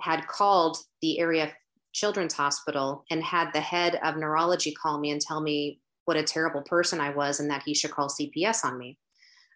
had 0.00 0.26
called 0.26 0.76
the 1.02 1.20
area 1.20 1.52
children's 1.92 2.34
hospital 2.34 3.04
and 3.10 3.22
had 3.22 3.52
the 3.52 3.60
head 3.60 3.98
of 4.02 4.16
neurology 4.16 4.72
call 4.72 4.98
me 4.98 5.10
and 5.10 5.20
tell 5.20 5.40
me 5.40 5.80
what 6.04 6.16
a 6.16 6.22
terrible 6.22 6.62
person 6.62 7.00
I 7.00 7.10
was 7.10 7.40
and 7.40 7.50
that 7.50 7.62
he 7.64 7.74
should 7.74 7.90
call 7.90 8.08
CPS 8.08 8.64
on 8.64 8.78
me. 8.78 8.98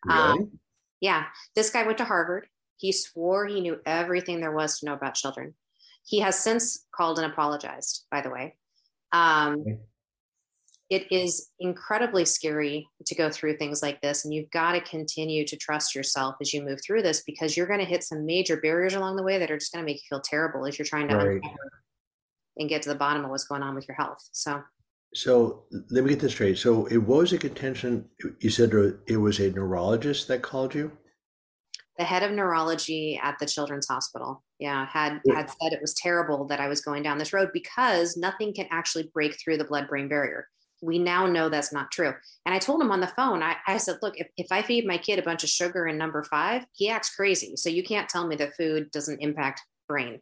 Really? 0.05 0.39
Um, 0.39 0.59
yeah, 1.01 1.25
this 1.55 1.71
guy 1.71 1.85
went 1.85 1.99
to 1.99 2.05
Harvard. 2.05 2.47
He 2.77 2.93
swore 2.93 3.47
he 3.47 3.61
knew 3.61 3.81
everything 3.87 4.41
there 4.41 4.53
was 4.53 4.79
to 4.79 4.87
know 4.87 4.95
about 4.95 5.15
children. 5.15 5.55
He 6.07 6.21
has 6.21 6.39
since 6.39 6.87
called 6.95 7.19
and 7.19 7.31
apologized, 7.31 8.07
by 8.11 8.21
the 8.21 8.31
way. 8.31 8.57
Um, 9.13 9.61
Okay. 9.61 9.79
it 10.91 11.11
is 11.11 11.51
incredibly 11.59 12.25
scary 12.25 12.87
to 13.07 13.15
go 13.15 13.31
through 13.31 13.57
things 13.57 13.83
like 13.83 14.01
this, 14.03 14.25
and 14.25 14.35
you've 14.35 14.51
got 14.51 14.73
to 14.73 14.81
continue 14.83 15.47
to 15.47 15.57
trust 15.57 15.95
yourself 15.95 16.37
as 16.41 16.53
you 16.53 16.63
move 16.63 16.81
through 16.85 17.03
this 17.03 17.23
because 17.23 17.57
you're 17.57 17.67
going 17.67 17.79
to 17.81 17.87
hit 17.87 18.05
some 18.05 18.27
major 18.27 18.59
barriers 18.59 18.95
along 18.95 19.17
the 19.17 19.23
way 19.23 19.39
that 19.39 19.51
are 19.51 19.59
just 19.59 19.73
going 19.73 19.83
to 19.85 19.87
make 19.91 19.97
you 19.97 20.07
feel 20.09 20.21
terrible 20.21 20.67
as 20.67 20.79
you're 20.79 20.87
trying 20.87 21.09
to 21.09 21.17
Right. 21.17 21.37
uncover 21.37 21.84
and 22.57 22.69
get 22.69 22.83
to 22.83 22.89
the 22.89 22.95
bottom 22.95 23.25
of 23.25 23.31
what's 23.31 23.45
going 23.45 23.63
on 23.63 23.75
with 23.75 23.87
your 23.89 23.97
health. 23.97 24.29
So, 24.33 24.63
So 25.15 25.65
let 25.91 26.05
me 26.05 26.11
get 26.11 26.21
this 26.21 26.33
straight. 26.33 26.59
So 26.59 26.87
it 26.87 26.99
was 26.99 27.33
a 27.33 27.39
contention. 27.39 28.07
You 28.41 28.51
said 28.51 28.73
it 29.07 29.17
was 29.17 29.39
a 29.41 29.51
neurologist 29.51 30.29
that 30.29 30.43
called 30.43 30.75
you. 30.75 30.91
the 31.99 32.05
head 32.05 32.23
of 32.25 32.33
neurology 32.33 33.21
at 33.23 33.39
the 33.39 33.47
children's 33.47 33.87
hospital 33.87 34.43
yeah 34.59 34.87
had 34.87 35.21
Yeah. 35.25 35.37
had 35.37 35.49
said 35.51 35.73
it 35.73 35.81
was 35.81 35.95
terrible 35.95 36.45
that 36.49 36.59
i 36.61 36.67
was 36.69 36.81
going 36.81 37.03
down 37.05 37.19
this 37.19 37.33
road 37.33 37.51
because 37.53 38.17
nothing 38.17 38.53
can 38.53 38.67
actually 38.79 39.05
break 39.15 39.33
through 39.39 39.59
the 39.59 39.65
blood 39.71 39.87
brain 39.89 40.09
barrier 40.09 40.49
we 40.83 40.99
now 40.99 41.27
know 41.27 41.49
that's 41.49 41.73
not 41.73 41.93
true 41.93 42.13
and 42.45 42.53
i 42.55 42.59
told 42.59 42.81
him 42.83 42.91
on 42.91 43.01
the 43.01 43.15
phone 43.19 43.43
i, 43.45 43.55
I 43.69 43.77
said 43.79 43.99
look 44.03 44.15
if, 44.19 44.27
if 44.37 44.49
i 44.51 44.61
feed 44.63 44.87
my 44.87 44.99
kid 44.99 45.21
a 45.21 45.23
bunch 45.31 45.45
of 45.45 45.51
sugar 45.51 45.87
and 45.87 45.97
number 45.97 46.23
five 46.25 46.67
he 46.73 46.91
acts 46.91 47.15
crazy 47.15 47.55
so 47.57 47.69
you 47.69 47.85
can't 47.85 48.09
tell 48.09 48.27
me 48.27 48.35
that 48.37 48.57
food 48.57 48.91
doesn't 48.91 49.23
impact 49.23 49.63
brain 49.89 50.19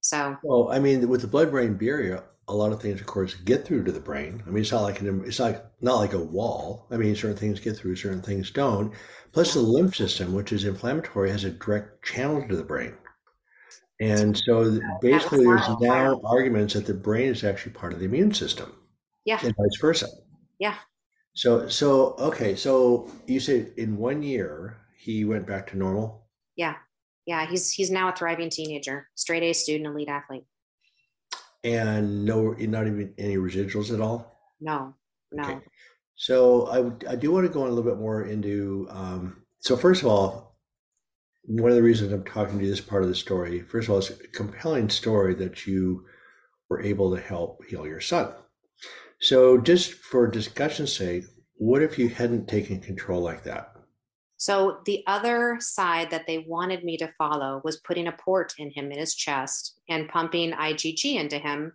so 0.00 0.36
Well, 0.42 0.68
I 0.72 0.78
mean, 0.80 1.08
with 1.08 1.20
the 1.20 1.26
blood-brain 1.28 1.74
barrier, 1.74 2.24
a 2.48 2.54
lot 2.54 2.72
of 2.72 2.80
things, 2.82 3.00
of 3.00 3.06
course, 3.06 3.34
get 3.34 3.64
through 3.64 3.84
to 3.84 3.92
the 3.92 4.00
brain. 4.00 4.42
I 4.46 4.50
mean, 4.50 4.62
it's 4.62 4.72
not 4.72 4.82
like 4.82 5.00
an, 5.00 5.24
it's 5.24 5.38
like 5.38 5.64
not 5.80 5.96
like 5.96 6.12
a 6.12 6.18
wall. 6.24 6.86
I 6.90 6.96
mean, 6.96 7.14
certain 7.14 7.36
things 7.36 7.60
get 7.60 7.76
through, 7.76 7.96
certain 7.96 8.22
things 8.22 8.50
don't. 8.50 8.92
Plus, 9.32 9.54
the 9.54 9.60
lymph 9.60 9.94
system, 9.96 10.32
which 10.34 10.52
is 10.52 10.64
inflammatory, 10.64 11.30
has 11.30 11.44
a 11.44 11.50
direct 11.50 12.04
channel 12.04 12.46
to 12.48 12.56
the 12.56 12.64
brain. 12.64 12.94
And 14.00 14.36
so, 14.36 14.80
basically, 15.00 15.44
there's 15.44 15.68
now 15.80 16.20
arguments 16.24 16.74
that 16.74 16.86
the 16.86 16.94
brain 16.94 17.28
is 17.30 17.44
actually 17.44 17.72
part 17.72 17.92
of 17.92 17.98
the 17.98 18.04
immune 18.06 18.32
system, 18.32 18.72
yeah 19.24 19.40
and 19.42 19.54
vice 19.56 19.80
versa. 19.80 20.08
yeah 20.58 20.78
So, 21.32 21.68
so 21.68 22.14
okay, 22.18 22.54
so 22.54 23.10
you 23.26 23.40
said 23.40 23.72
in 23.78 23.96
one 23.96 24.22
year 24.22 24.76
he 24.96 25.24
went 25.24 25.46
back 25.46 25.66
to 25.68 25.78
normal. 25.78 26.28
yeah 26.56 26.76
yeah 27.28 27.46
he's 27.46 27.70
he's 27.70 27.90
now 27.90 28.08
a 28.08 28.16
thriving 28.16 28.50
teenager 28.50 29.06
straight 29.14 29.42
a 29.44 29.52
student 29.52 29.86
elite 29.86 30.08
athlete. 30.08 30.44
And 31.62 32.24
no 32.24 32.52
not 32.52 32.86
even 32.86 33.14
any 33.18 33.36
residuals 33.36 33.92
at 33.92 34.00
all? 34.00 34.40
No 34.60 34.94
no. 35.30 35.42
Okay. 35.42 35.58
so 36.16 36.66
i, 36.68 37.12
I 37.12 37.16
do 37.16 37.30
want 37.30 37.46
to 37.46 37.52
go 37.52 37.66
a 37.66 37.68
little 37.68 37.84
bit 37.84 38.00
more 38.00 38.24
into 38.24 38.88
um, 38.90 39.42
so 39.60 39.76
first 39.76 40.02
of 40.02 40.08
all 40.08 40.56
one 41.44 41.70
of 41.70 41.76
the 41.76 41.82
reasons 41.82 42.12
i'm 42.12 42.24
talking 42.24 42.58
to 42.58 42.64
you 42.64 42.70
this 42.70 42.80
part 42.80 43.02
of 43.02 43.10
the 43.10 43.14
story 43.14 43.60
first 43.60 43.88
of 43.88 43.92
all 43.92 43.98
it's 43.98 44.10
a 44.10 44.14
compelling 44.28 44.88
story 44.88 45.34
that 45.34 45.66
you 45.66 46.04
were 46.70 46.82
able 46.82 47.14
to 47.14 47.20
help 47.20 47.64
heal 47.64 47.86
your 47.86 48.00
son. 48.00 48.30
So 49.20 49.58
just 49.58 49.92
for 49.92 50.26
discussion's 50.26 50.96
sake 50.96 51.24
what 51.56 51.82
if 51.82 51.98
you 51.98 52.08
hadn't 52.08 52.48
taken 52.48 52.80
control 52.80 53.20
like 53.20 53.42
that 53.44 53.72
So 54.38 54.78
the 54.86 55.02
other 55.08 55.56
side 55.58 56.10
that 56.10 56.28
they 56.28 56.38
wanted 56.38 56.84
me 56.84 56.96
to 56.98 57.12
follow 57.18 57.60
was 57.64 57.80
putting 57.80 58.06
a 58.06 58.12
port 58.12 58.54
in 58.56 58.70
him 58.70 58.92
in 58.92 58.98
his 58.98 59.14
chest 59.14 59.78
and 59.88 60.08
pumping 60.08 60.52
IgG 60.52 61.16
into 61.16 61.38
him 61.38 61.72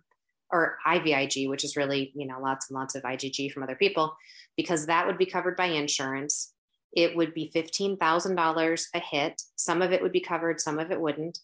or 0.50 0.78
IVIG, 0.86 1.48
which 1.48 1.62
is 1.62 1.76
really, 1.76 2.10
you 2.14 2.26
know, 2.26 2.40
lots 2.40 2.70
and 2.70 2.76
lots 2.76 2.94
of 2.94 3.02
IgG 3.02 3.52
from 3.52 3.62
other 3.62 3.76
people, 3.76 4.16
because 4.56 4.86
that 4.86 5.06
would 5.06 5.18
be 5.18 5.26
covered 5.26 5.58
by 5.58 5.66
insurance. 5.66 6.54
It 6.92 7.14
would 7.14 7.34
be 7.34 7.52
$15,000 7.54 8.86
a 8.94 8.98
hit. 8.98 9.42
Some 9.56 9.82
of 9.82 9.92
it 9.92 10.00
would 10.00 10.12
be 10.12 10.20
covered, 10.20 10.58
some 10.58 10.78
of 10.78 10.90
it 10.90 11.00
wouldn't. 11.00 11.38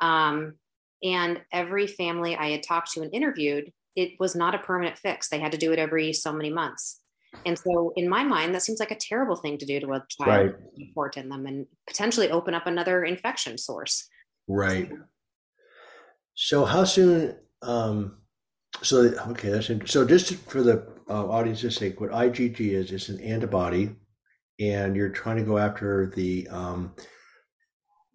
Um, 0.00 0.54
and 1.02 1.40
every 1.50 1.86
family 1.86 2.36
I 2.36 2.50
had 2.50 2.62
talked 2.62 2.92
to 2.92 3.02
and 3.02 3.14
interviewed, 3.14 3.72
it 3.96 4.12
was 4.20 4.34
not 4.34 4.54
a 4.54 4.58
permanent 4.58 4.98
fix. 4.98 5.28
They 5.28 5.38
had 5.38 5.52
to 5.52 5.58
do 5.58 5.72
it 5.72 5.78
every 5.78 6.12
so 6.12 6.32
many 6.32 6.50
months. 6.50 7.00
And 7.44 7.58
so, 7.58 7.92
in 7.96 8.08
my 8.08 8.24
mind, 8.24 8.54
that 8.54 8.62
seems 8.62 8.80
like 8.80 8.90
a 8.90 8.96
terrible 8.96 9.36
thing 9.36 9.58
to 9.58 9.66
do 9.66 9.80
to 9.80 9.92
a 9.92 10.04
child, 10.08 10.54
Right. 10.54 10.94
port 10.94 11.16
in 11.16 11.28
them, 11.28 11.46
and 11.46 11.66
potentially 11.86 12.30
open 12.30 12.54
up 12.54 12.66
another 12.66 13.04
infection 13.04 13.58
source. 13.58 14.08
Right. 14.48 14.90
So 16.34 16.64
how 16.64 16.84
soon? 16.84 17.36
Um, 17.62 18.18
so 18.82 18.98
okay, 19.30 19.50
that's 19.50 19.70
int- 19.70 19.88
so. 19.88 20.06
Just 20.06 20.34
for 20.34 20.62
the 20.62 20.86
uh, 21.08 21.28
audience's 21.28 21.76
sake, 21.76 22.00
what 22.00 22.10
IgG 22.10 22.60
is 22.60 22.92
is 22.92 23.08
an 23.08 23.20
antibody, 23.20 23.90
and 24.60 24.96
you're 24.96 25.10
trying 25.10 25.36
to 25.36 25.42
go 25.42 25.58
after 25.58 26.12
the 26.14 26.46
um, 26.48 26.94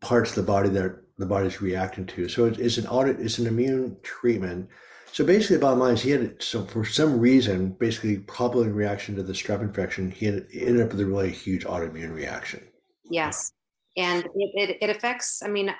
parts 0.02 0.30
of 0.32 0.36
the 0.38 0.44
body 0.52 0.70
that 0.70 0.96
the 1.18 1.26
body's 1.26 1.62
reacting 1.62 2.06
to. 2.08 2.28
So 2.28 2.46
it's, 2.46 2.58
it's 2.58 2.78
an 2.78 2.88
audit. 2.88 3.20
It's 3.20 3.38
an 3.40 3.48
immune 3.48 3.98
treatment. 4.04 4.70
So 5.14 5.24
basically, 5.24 5.58
the 5.58 5.62
bottom 5.62 5.80
line 5.80 5.94
is 5.94 6.02
he 6.02 6.10
had 6.10 6.42
so 6.42 6.66
for 6.66 6.84
some 6.84 7.20
reason, 7.20 7.70
basically 7.74 8.18
probably 8.18 8.66
in 8.66 8.74
reaction 8.74 9.16
to 9.16 9.24
the 9.24 9.34
strep 9.34 9.62
infection, 9.62 10.10
he 10.10 10.26
had 10.26 10.48
ended 10.52 10.82
up 10.82 10.90
with 10.90 11.02
a 11.02 11.06
really 11.06 11.32
huge 11.32 11.66
autoimmune 11.66 12.16
reaction. 12.16 12.64
Yes. 13.06 13.52
And 13.96 14.26
it, 14.26 14.32
it, 14.56 14.78
it 14.82 14.90
affects, 14.90 15.44
I 15.44 15.50
mean, 15.50 15.72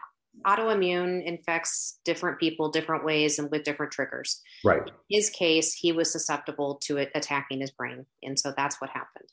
autoimmune 0.46 1.26
infects 1.26 2.00
different 2.06 2.40
people 2.40 2.70
different 2.70 3.06
ways 3.06 3.40
and 3.40 3.50
with 3.50 3.64
different 3.64 3.92
triggers. 3.92 4.40
Right. 4.64 4.84
In 4.86 4.94
his 5.10 5.32
case, 5.32 5.74
he 5.74 5.92
was 5.92 6.12
susceptible 6.12 6.80
to 6.84 6.98
it 6.98 7.10
attacking 7.16 7.62
his 7.62 7.72
brain. 7.72 8.06
And 8.22 8.40
so 8.40 8.54
that's 8.56 8.80
what 8.80 8.92
happened. 8.92 9.30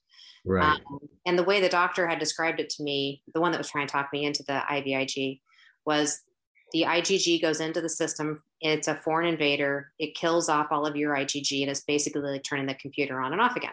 Right. 0.47 0.65
Um, 0.65 0.99
and 1.27 1.39
the 1.39 1.45
way 1.45 1.61
the 1.61 1.69
doctor 1.69 2.07
had 2.07 2.19
described 2.19 2.59
it 2.59 2.71
to 2.71 2.83
me, 2.83 3.23
the 3.35 3.41
one 3.43 3.53
that 3.53 3.59
was 3.59 3.69
trying 3.69 3.87
to 3.87 3.93
talk 3.93 4.09
me 4.15 4.25
into 4.25 4.45
the 4.45 4.63
IVIG, 4.71 5.41
was 5.85 6.23
the 6.73 6.83
IgG 6.83 7.43
goes 7.43 7.61
into 7.61 7.81
the 7.81 7.89
system. 7.89 8.43
It's 8.61 8.89
a 8.89 8.95
foreign 8.95 9.29
invader. 9.29 9.93
It 9.99 10.15
kills 10.15 10.49
off 10.49 10.69
all 10.71 10.87
of 10.87 10.97
your 10.97 11.15
IgG 11.15 11.63
and 11.63 11.71
it's 11.71 11.83
basically 11.83 12.23
like 12.23 12.43
turning 12.43 12.67
the 12.67 12.75
computer 12.75 13.21
on 13.21 13.33
and 13.33 13.41
off 13.41 13.57
again. 13.57 13.73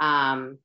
Um, 0.00 0.58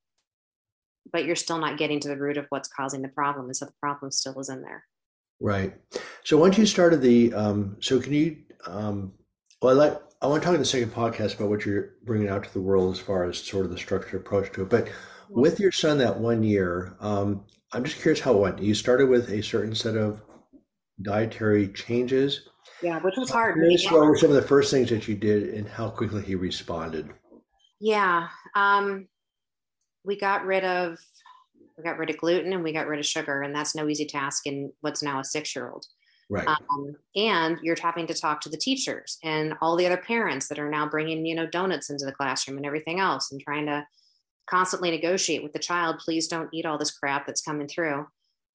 but 1.11 1.25
you're 1.25 1.35
still 1.35 1.57
not 1.57 1.77
getting 1.77 1.99
to 2.01 2.07
the 2.07 2.17
root 2.17 2.37
of 2.37 2.47
what's 2.49 2.67
causing 2.67 3.01
the 3.01 3.07
problem. 3.09 3.45
And 3.45 3.55
so 3.55 3.65
the 3.65 3.73
problem 3.81 4.11
still 4.11 4.39
is 4.39 4.49
in 4.49 4.61
there. 4.61 4.83
Right. 5.39 5.73
So 6.23 6.37
once 6.37 6.57
you 6.57 6.65
started 6.65 7.01
the, 7.01 7.33
um, 7.33 7.77
so 7.79 7.99
can 7.99 8.13
you, 8.13 8.37
um, 8.65 9.13
well, 9.61 9.79
I 9.79 9.85
like, 9.87 10.01
I 10.21 10.27
want 10.27 10.41
to 10.41 10.45
talk 10.45 10.55
in 10.55 10.59
the 10.59 10.65
second 10.65 10.91
podcast 10.91 11.35
about 11.35 11.49
what 11.49 11.65
you're 11.65 11.93
bringing 12.03 12.27
out 12.27 12.43
to 12.43 12.53
the 12.53 12.61
world 12.61 12.93
as 12.93 12.99
far 12.99 13.23
as 13.25 13.37
sort 13.37 13.65
of 13.65 13.71
the 13.71 13.77
structured 13.77 14.19
approach 14.19 14.51
to 14.53 14.63
it. 14.63 14.69
But 14.69 14.89
with 15.29 15.59
your 15.59 15.71
son 15.71 15.99
that 15.99 16.19
one 16.19 16.41
year, 16.41 16.95
um, 16.99 17.45
I'm 17.71 17.83
just 17.83 18.01
curious 18.01 18.19
how 18.19 18.33
it 18.33 18.39
went. 18.39 18.59
You 18.59 18.73
started 18.73 19.09
with 19.09 19.29
a 19.29 19.43
certain 19.43 19.75
set 19.75 19.95
of 19.95 20.21
dietary 21.01 21.69
changes. 21.69 22.47
Yeah, 22.81 22.99
which 22.99 23.15
was 23.17 23.29
hard. 23.29 23.57
What 23.59 24.07
were 24.07 24.17
some 24.17 24.29
of 24.29 24.35
the 24.35 24.41
first 24.41 24.71
things 24.71 24.89
that 24.89 25.07
you 25.07 25.15
did 25.15 25.53
and 25.53 25.67
how 25.67 25.89
quickly 25.89 26.21
he 26.21 26.35
responded? 26.35 27.09
Yeah. 27.79 28.27
Um, 28.55 29.07
we 30.03 30.17
got 30.17 30.45
rid 30.45 30.63
of 30.63 30.97
we 31.77 31.83
got 31.83 31.97
rid 31.97 32.09
of 32.09 32.17
gluten 32.17 32.53
and 32.53 32.63
we 32.63 32.73
got 32.73 32.87
rid 32.87 32.99
of 32.99 33.05
sugar, 33.05 33.41
and 33.41 33.53
that's 33.55 33.75
no 33.75 33.87
easy 33.87 34.05
task 34.05 34.47
in 34.47 34.71
what's 34.81 35.03
now 35.03 35.19
a 35.19 35.23
six 35.23 35.55
year 35.55 35.69
old. 35.69 35.85
Right. 36.29 36.47
Um, 36.47 36.93
and 37.15 37.57
you're 37.61 37.77
having 37.81 38.07
to 38.07 38.13
talk 38.13 38.41
to 38.41 38.49
the 38.49 38.57
teachers 38.57 39.17
and 39.23 39.53
all 39.61 39.77
the 39.77 39.85
other 39.85 39.97
parents 39.97 40.49
that 40.49 40.59
are 40.59 40.69
now 40.69 40.89
bringing 40.89 41.25
you 41.25 41.35
know 41.35 41.47
donuts 41.47 41.89
into 41.89 42.05
the 42.05 42.11
classroom 42.11 42.57
and 42.57 42.65
everything 42.65 42.99
else, 42.99 43.31
and 43.31 43.41
trying 43.41 43.65
to 43.67 43.85
constantly 44.49 44.91
negotiate 44.91 45.43
with 45.43 45.53
the 45.53 45.59
child. 45.59 45.99
Please 45.99 46.27
don't 46.27 46.49
eat 46.53 46.65
all 46.65 46.77
this 46.77 46.91
crap 46.91 47.25
that's 47.25 47.41
coming 47.41 47.67
through. 47.67 48.07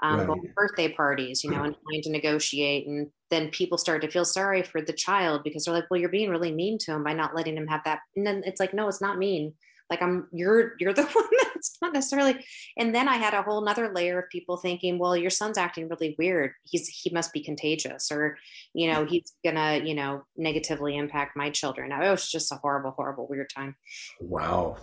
Um, 0.03 0.19
Right. 0.19 0.27
going 0.27 0.53
birthday 0.57 0.89
parties, 0.93 1.45
you 1.45 1.51
know, 1.51 1.63
and 1.63 1.77
trying 1.89 2.03
to 2.03 2.11
negotiate, 2.11 2.87
and 2.89 3.09
then 3.31 3.51
people 3.51 3.79
start 3.79 4.03
to 4.03 4.11
feel 4.11 4.25
sorry 4.25 4.63
for 4.63 4.83
the 4.83 4.93
child 4.93 5.43
because 5.45 5.65
they're 5.65 5.75
like, 5.75 5.85
"Well, 5.91 6.01
you're 6.01 6.09
being 6.09 6.31
really 6.31 6.53
mean 6.53 6.79
to 6.79 6.93
him 6.93 7.05
by 7.05 7.13
not 7.13 7.37
letting 7.37 7.57
him 7.57 7.69
have 7.69 7.83
that." 7.85 8.01
And 8.17 8.27
then 8.27 8.43
it's 8.45 8.59
like, 8.61 8.75
"No, 8.75 8.89
it's 8.89 9.01
not 9.01 9.17
mean. 9.19 9.55
Like 9.91 10.03
I'm, 10.03 10.29
you're, 10.33 10.73
you're 10.81 10.93
the 10.95 11.05
one 11.13 11.25
that's 11.55 11.77
not 11.81 11.93
necessarily." 11.93 12.45
And 12.77 12.95
then 12.95 13.09
I 13.09 13.17
had 13.17 13.35
a 13.35 13.43
whole 13.43 13.61
nother 13.65 13.93
layer 13.95 14.19
of 14.21 14.29
people 14.31 14.57
thinking, 14.57 14.99
"Well, 14.99 15.17
your 15.17 15.31
son's 15.31 15.59
acting 15.59 15.89
really 15.89 16.17
weird. 16.19 16.53
He's 16.65 16.89
he 16.89 17.11
must 17.11 17.33
be 17.33 17.43
contagious, 17.45 18.11
or 18.11 18.37
you 18.75 18.91
know, 18.91 19.05
he's 19.05 19.33
gonna, 19.45 19.81
you 19.85 19.95
know, 19.95 20.25
negatively 20.37 20.97
impact 20.97 21.37
my 21.37 21.51
children." 21.51 21.93
It 21.93 22.11
was 22.11 22.29
just 22.29 22.51
a 22.53 22.57
horrible, 22.57 22.91
horrible, 22.93 23.29
weird 23.29 23.51
time. 23.55 23.77
Wow. 24.21 24.79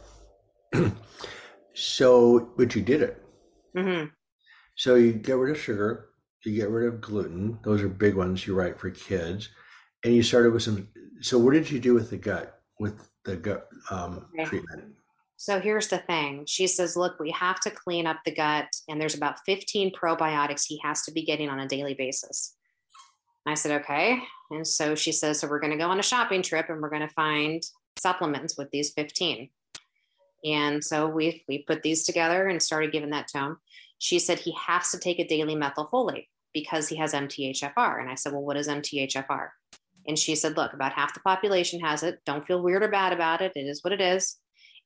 so, 1.74 2.52
but 2.58 2.76
you 2.76 2.82
did 2.82 3.02
it. 3.02 3.24
hmm 3.76 4.06
So 4.80 4.96
you 4.96 5.12
get 5.12 5.34
rid 5.34 5.54
of 5.54 5.62
sugar, 5.62 6.12
you 6.46 6.56
get 6.56 6.70
rid 6.70 6.88
of 6.88 7.02
gluten. 7.02 7.60
Those 7.64 7.82
are 7.82 7.90
big 7.90 8.16
ones. 8.16 8.48
you 8.48 8.56
write 8.56 8.80
for 8.80 8.90
kids, 8.90 9.50
and 10.06 10.16
you 10.16 10.24
started 10.24 10.54
with 10.54 10.64
some. 10.64 10.88
So 11.20 11.38
what 11.38 11.52
did 11.52 11.70
you 11.70 11.80
do 11.82 11.94
with 11.94 12.10
the 12.10 12.18
gut? 12.18 12.62
With 12.80 13.10
the 13.26 13.36
gut 13.36 13.68
um, 13.92 14.28
Okay. 14.40 14.46
treatment? 14.48 14.94
So 15.36 15.60
here's 15.60 15.90
the 15.90 15.98
thing. 15.98 16.46
She 16.48 16.66
says, 16.66 16.96
look, 16.96 17.20
we 17.20 17.30
have 17.32 17.60
to 17.60 17.70
clean 17.70 18.08
up 18.08 18.20
the 18.24 18.34
gut, 18.34 18.68
and 18.88 19.02
there's 19.02 19.16
about 19.16 19.40
15 19.46 19.92
probiotics 19.92 20.64
he 20.66 20.80
has 20.82 21.02
to 21.04 21.12
be 21.12 21.26
getting 21.26 21.50
on 21.50 21.60
a 21.60 21.68
daily 21.68 21.94
basis. 21.94 22.56
I 23.46 23.56
said, 23.56 23.82
okay. 23.82 24.18
And 24.50 24.66
so 24.66 24.96
she 24.96 25.12
says, 25.12 25.42
so 25.42 25.50
we're 25.50 25.60
going 25.60 25.74
to 25.74 25.78
go 25.78 25.90
on 25.90 26.00
a 26.00 26.04
shopping 26.04 26.42
trip 26.42 26.70
and 26.70 26.82
we're 26.82 26.90
going 26.90 27.06
to 27.08 27.14
find 27.14 27.62
supplements 28.00 28.58
with 28.58 28.70
these 28.72 28.94
15. 28.94 29.50
And 30.46 30.82
so 30.82 31.08
we 31.10 31.44
we 31.50 31.64
put 31.68 31.84
these 31.84 32.06
together 32.06 32.48
and 32.48 32.62
started 32.64 32.94
giving 32.94 33.10
that 33.10 33.28
to 33.30 33.38
him. 33.40 33.58
She 34.00 34.18
said 34.18 34.40
he 34.40 34.56
has 34.68 34.92
to 34.92 35.00
take 35.00 35.20
a 35.20 35.28
daily 35.28 35.56
methylfolate. 35.56 36.28
because 36.52 36.90
he 36.90 36.96
has 36.96 37.14
MTHFR. 37.14 38.02
And 38.02 38.10
I 38.10 38.16
said, 38.16 38.34
Well, 38.34 38.42
what 38.42 38.58
is 38.58 38.68
MTHFR? 38.68 39.50
And 40.08 40.18
she 40.18 40.36
said, 40.36 40.58
Look, 40.58 40.74
about 40.74 40.94
half 40.94 41.14
the 41.14 41.20
population 41.20 41.80
has 41.82 42.02
it. 42.02 42.20
Don't 42.26 42.46
feel 42.46 42.64
weird 42.64 42.82
or 42.82 42.88
bad 42.88 43.14
about 43.14 43.42
it. 43.42 43.52
It 43.56 43.68
is 43.68 43.84
what 43.84 43.94
it 43.94 44.02
is. 44.02 44.38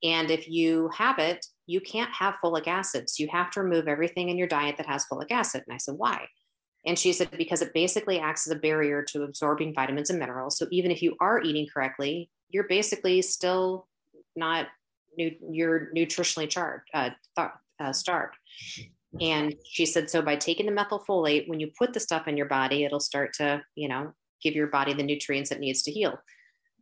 And 0.03 0.29
if 0.29 0.49
you 0.49 0.89
have 0.97 1.19
it, 1.19 1.45
you 1.65 1.79
can't 1.79 2.11
have 2.13 2.35
folic 2.43 2.67
acid. 2.67 3.09
So 3.09 3.23
you 3.23 3.29
have 3.31 3.49
to 3.51 3.61
remove 3.61 3.87
everything 3.87 4.27
in 4.27 4.37
your 4.37 4.49
diet 4.49 4.75
that 4.75 4.87
has 4.87 5.05
folic 5.09 5.31
acid. 5.31 5.63
And 5.65 5.73
I 5.73 5.77
said, 5.77 5.95
Why? 5.95 6.27
And 6.85 6.99
she 6.99 7.13
said, 7.13 7.29
Because 7.37 7.61
it 7.61 7.73
basically 7.73 8.19
acts 8.19 8.45
as 8.45 8.51
a 8.51 8.59
barrier 8.59 9.01
to 9.09 9.23
absorbing 9.23 9.73
vitamins 9.73 10.09
and 10.09 10.19
minerals. 10.19 10.57
So 10.57 10.67
even 10.71 10.91
if 10.91 11.01
you 11.01 11.15
are 11.21 11.41
eating 11.41 11.67
correctly, 11.73 12.29
you're 12.49 12.67
basically 12.67 13.21
still 13.21 13.87
not 14.35 14.67
you're 15.15 15.91
nutritionally 15.95 16.49
charged, 16.49 16.89
uh, 16.93 17.11
uh, 17.37 17.93
starved. 17.93 18.35
And 19.21 19.55
she 19.65 19.85
said, 19.85 20.09
so 20.09 20.21
by 20.21 20.35
taking 20.35 20.65
the 20.65 20.71
methylfolate, 20.71 21.47
when 21.47 21.59
you 21.59 21.71
put 21.77 21.93
the 21.93 21.99
stuff 21.99 22.27
in 22.27 22.37
your 22.37 22.47
body, 22.47 22.83
it'll 22.83 22.99
start 22.99 23.33
to, 23.33 23.61
you 23.75 23.87
know, 23.87 24.13
give 24.41 24.55
your 24.55 24.67
body 24.67 24.93
the 24.93 25.03
nutrients 25.03 25.51
it 25.51 25.59
needs 25.59 25.83
to 25.83 25.91
heal. 25.91 26.17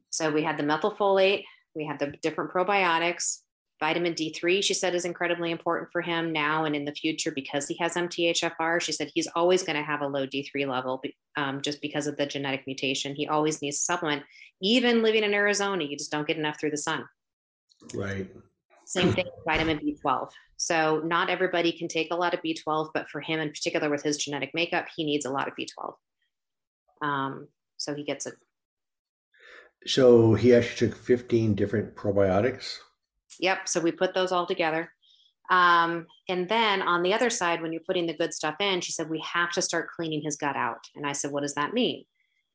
So 0.10 0.32
we 0.32 0.44
had 0.44 0.58
the 0.58 0.64
methylfolate, 0.64 1.44
we 1.76 1.86
had 1.86 2.00
the 2.00 2.08
different 2.22 2.52
probiotics, 2.52 3.40
vitamin 3.82 4.14
D3, 4.14 4.64
she 4.64 4.74
said 4.74 4.94
is 4.94 5.06
incredibly 5.06 5.52
important 5.52 5.90
for 5.92 6.02
him 6.02 6.32
now 6.32 6.66
and 6.66 6.76
in 6.76 6.86
the 6.86 6.94
future 6.94 7.32
because 7.32 7.68
he 7.68 7.76
has 7.80 7.96
MTHFR. 7.96 8.80
She 8.80 8.92
said 8.92 9.12
he's 9.14 9.28
always 9.36 9.64
going 9.64 9.76
to 9.76 9.84
have 9.84 10.02
a 10.02 10.08
low 10.08 10.28
D3 10.28 10.68
level 10.68 11.02
um, 11.36 11.62
just 11.62 11.82
because 11.82 12.08
of 12.08 12.16
the 12.16 12.26
genetic 12.26 12.64
mutation. 12.68 13.16
He 13.16 13.28
always 13.28 13.62
needs 13.62 13.82
supplement. 13.82 14.24
Even 14.62 15.02
living 15.02 15.24
in 15.24 15.34
Arizona, 15.34 15.84
you 15.84 15.98
just 15.98 16.12
don't 16.12 16.28
get 16.28 16.38
enough 16.38 16.60
through 16.60 16.72
the 16.72 16.78
sun. 16.78 17.06
Right. 17.94 18.30
Same 18.92 19.14
thing 19.14 19.24
with 19.24 19.46
vitamin 19.46 19.80
B12. 19.80 20.32
So 20.58 21.02
not 21.06 21.30
everybody 21.30 21.72
can 21.72 21.88
take 21.88 22.12
a 22.12 22.16
lot 22.16 22.34
of 22.34 22.42
B12, 22.42 22.90
but 22.94 23.10
for 23.10 23.22
him 23.22 23.40
in 23.40 23.48
particular 23.48 23.90
with 23.90 24.04
his 24.04 24.18
genetic 24.18 24.52
makeup, 24.54 24.88
he 24.94 25.06
needs 25.06 25.26
a 25.26 25.32
lot 25.32 25.48
of 25.48 25.54
B12. 25.58 25.94
Um, 27.02 27.48
so 27.78 27.96
he 27.96 28.04
gets 28.04 28.26
it. 28.26 28.34
So 29.88 30.34
he 30.34 30.54
actually 30.54 30.90
took 30.90 30.98
15 30.98 31.56
different 31.56 31.96
probiotics. 31.96 32.80
Yep. 33.40 33.70
So 33.70 33.80
we 33.80 33.94
put 33.94 34.14
those 34.14 34.34
all 34.34 34.46
together. 34.46 34.92
Um, 35.50 36.06
and 36.28 36.50
then 36.50 36.82
on 36.82 37.02
the 37.02 37.14
other 37.14 37.30
side, 37.30 37.62
when 37.62 37.72
you're 37.72 37.84
putting 37.88 38.08
the 38.08 38.18
good 38.18 38.34
stuff 38.34 38.56
in, 38.60 38.82
she 38.82 38.92
said, 38.92 39.10
we 39.10 39.24
have 39.34 39.52
to 39.52 39.62
start 39.62 39.90
cleaning 39.96 40.22
his 40.22 40.36
gut 40.36 40.58
out. 40.58 40.84
And 40.98 41.08
I 41.08 41.14
said, 41.14 41.32
what 41.32 41.44
does 41.44 41.56
that 41.56 41.74
mean? 41.74 42.04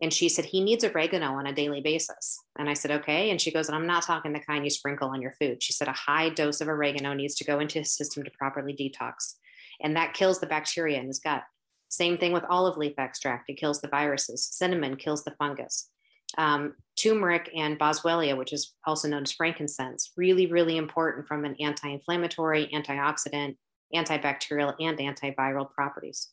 And 0.03 0.13
she 0.13 0.29
said, 0.29 0.45
he 0.45 0.61
needs 0.61 0.85
oregano 0.85 1.35
on 1.35 1.47
a 1.47 1.55
daily 1.55 1.81
basis. 1.81 2.39
And 2.59 2.69
I 2.69 2.75
said, 2.75 2.91
okay. 2.91 3.31
And 3.31 3.41
she 3.41 3.51
goes, 3.51 3.69
and 3.69 3.75
I'm 3.75 3.87
not 3.87 4.03
talking 4.05 4.33
the 4.33 4.41
kind 4.41 4.63
you 4.63 4.71
sprinkle 4.71 5.09
on 5.09 5.23
your 5.23 5.33
food. 5.41 5.63
She 5.63 5.73
said, 5.73 5.89
a 5.89 5.93
high 5.93 6.29
dose 6.29 6.61
of 6.61 6.69
oregano 6.69 7.15
needs 7.15 7.35
to 7.37 7.45
go 7.45 7.61
into 7.61 7.79
his 7.79 7.93
system 7.93 8.23
to 8.25 8.31
properly 8.39 8.75
detox. 8.75 9.35
And 9.81 9.97
that 9.97 10.15
kills 10.15 10.39
the 10.39 10.47
bacteria 10.47 11.01
in 11.01 11.07
his 11.07 11.19
gut. 11.19 11.45
Same 11.89 12.19
thing 12.19 12.33
with 12.33 12.45
olive 12.51 12.77
leaf 12.77 12.95
extract, 12.99 13.49
it 13.49 13.59
kills 13.59 13.81
the 13.81 13.89
viruses. 13.89 14.45
Cinnamon 14.45 14.97
kills 14.97 15.25
the 15.25 15.35
fungus. 15.39 15.89
Um, 16.37 16.75
turmeric 17.01 17.51
and 17.57 17.79
boswellia, 17.79 18.37
which 18.37 18.53
is 18.53 18.75
also 18.85 19.09
known 19.09 19.23
as 19.23 19.33
frankincense, 19.33 20.13
really, 20.17 20.47
really 20.47 20.77
important 20.77 21.27
from 21.27 21.45
an 21.45 21.55
anti 21.61 21.89
inflammatory, 21.89 22.69
antioxidant, 22.75 23.57
antibacterial, 23.95 24.75
and 24.81 24.99
antiviral 24.99 25.71
properties. 25.71 26.29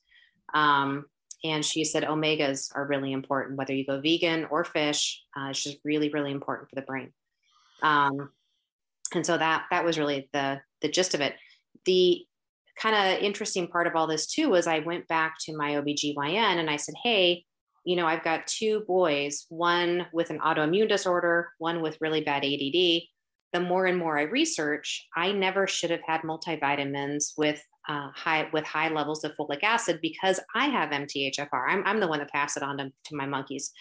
Um, 0.53 1.05
and 1.43 1.63
she 1.63 1.83
said 1.83 2.03
omegas 2.03 2.71
are 2.75 2.87
really 2.87 3.11
important, 3.11 3.57
whether 3.57 3.73
you 3.73 3.85
go 3.85 3.99
vegan 3.99 4.45
or 4.49 4.63
fish. 4.63 5.21
Uh, 5.37 5.49
it's 5.49 5.63
just 5.63 5.77
really, 5.83 6.09
really 6.09 6.31
important 6.31 6.69
for 6.69 6.75
the 6.75 6.81
brain. 6.81 7.11
Um, 7.81 8.29
and 9.13 9.25
so 9.25 9.37
that 9.37 9.65
that 9.69 9.83
was 9.85 9.99
really 9.99 10.29
the 10.33 10.61
the 10.81 10.89
gist 10.89 11.13
of 11.13 11.21
it. 11.21 11.35
The 11.85 12.25
kind 12.79 12.95
of 12.95 13.23
interesting 13.23 13.67
part 13.67 13.87
of 13.87 13.95
all 13.95 14.07
this 14.07 14.27
too 14.27 14.49
was 14.49 14.67
I 14.67 14.79
went 14.79 15.07
back 15.07 15.35
to 15.41 15.55
my 15.55 15.71
OBGYN 15.71 16.57
and 16.59 16.69
I 16.69 16.77
said, 16.77 16.95
hey, 17.03 17.45
you 17.85 17.95
know, 17.95 18.07
I've 18.07 18.23
got 18.23 18.47
two 18.47 18.83
boys, 18.87 19.45
one 19.49 20.07
with 20.13 20.29
an 20.29 20.39
autoimmune 20.39 20.89
disorder, 20.89 21.49
one 21.59 21.81
with 21.81 21.97
really 21.99 22.21
bad 22.21 22.45
ADD. 22.45 23.03
The 23.51 23.59
more 23.59 23.85
and 23.85 23.99
more 23.99 24.17
I 24.17 24.23
research, 24.23 25.05
I 25.15 25.31
never 25.31 25.67
should 25.67 25.91
have 25.91 26.01
had 26.07 26.21
multivitamins 26.21 27.33
with 27.37 27.61
uh, 27.87 28.09
high 28.13 28.49
with 28.53 28.65
high 28.65 28.89
levels 28.89 29.23
of 29.23 29.33
folic 29.35 29.63
acid 29.63 29.99
because 30.01 30.39
I 30.55 30.67
have 30.67 30.89
MTHFR. 30.89 31.67
I'm, 31.67 31.83
I'm 31.85 31.99
the 31.99 32.07
one 32.07 32.19
that 32.19 32.31
passed 32.31 32.57
it 32.57 32.63
on 32.63 32.77
to, 32.77 32.91
to 33.05 33.15
my 33.15 33.25
monkeys. 33.25 33.71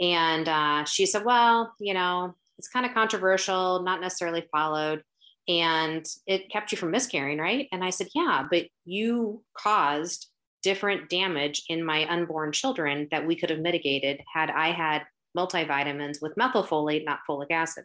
And 0.00 0.48
uh, 0.48 0.84
she 0.84 1.06
said, 1.06 1.24
well, 1.24 1.72
you 1.78 1.94
know, 1.94 2.34
it's 2.58 2.68
kind 2.68 2.86
of 2.86 2.94
controversial, 2.94 3.82
not 3.82 4.00
necessarily 4.00 4.46
followed. 4.52 5.02
And 5.46 6.06
it 6.26 6.50
kept 6.50 6.72
you 6.72 6.78
from 6.78 6.90
miscarrying, 6.90 7.38
right? 7.38 7.68
And 7.70 7.84
I 7.84 7.90
said, 7.90 8.08
yeah, 8.14 8.44
but 8.50 8.64
you 8.84 9.42
caused 9.56 10.28
different 10.62 11.10
damage 11.10 11.62
in 11.68 11.84
my 11.84 12.06
unborn 12.10 12.50
children 12.52 13.06
that 13.10 13.26
we 13.26 13.36
could 13.36 13.50
have 13.50 13.60
mitigated 13.60 14.22
had 14.32 14.50
I 14.50 14.70
had 14.70 15.02
multivitamins 15.36 16.22
with 16.22 16.34
methylfolate, 16.36 17.04
not 17.04 17.20
folic 17.28 17.50
acid. 17.50 17.84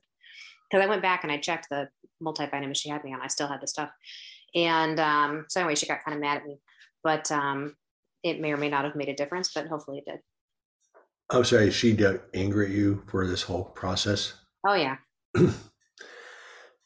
Because 0.69 0.85
I 0.85 0.87
went 0.87 1.01
back 1.01 1.23
and 1.23 1.31
I 1.31 1.37
checked 1.37 1.67
the 1.69 1.89
multivitamins 2.23 2.77
she 2.77 2.89
had 2.89 3.03
me 3.03 3.13
on. 3.13 3.21
I 3.21 3.27
still 3.27 3.47
had 3.47 3.61
the 3.61 3.67
stuff. 3.67 3.89
And 4.55 4.99
um, 4.99 5.45
so 5.49 5.61
anyway, 5.61 5.75
she 5.75 5.85
got 5.85 6.03
kind 6.03 6.15
of 6.15 6.21
mad 6.21 6.37
at 6.37 6.45
me, 6.45 6.59
but 7.03 7.31
um, 7.31 7.75
it 8.23 8.39
may 8.39 8.51
or 8.51 8.57
may 8.57 8.69
not 8.69 8.85
have 8.85 8.95
made 8.95 9.09
a 9.09 9.15
difference, 9.15 9.51
but 9.53 9.67
hopefully 9.67 9.99
it 9.99 10.09
did. 10.09 10.19
I'm 11.31 11.43
sorry, 11.43 11.69
she 11.71 11.93
got 11.93 12.21
angry 12.33 12.65
at 12.67 12.71
you 12.71 13.03
for 13.07 13.27
this 13.27 13.43
whole 13.43 13.65
process. 13.65 14.33
Oh 14.65 14.73
yeah. 14.73 14.97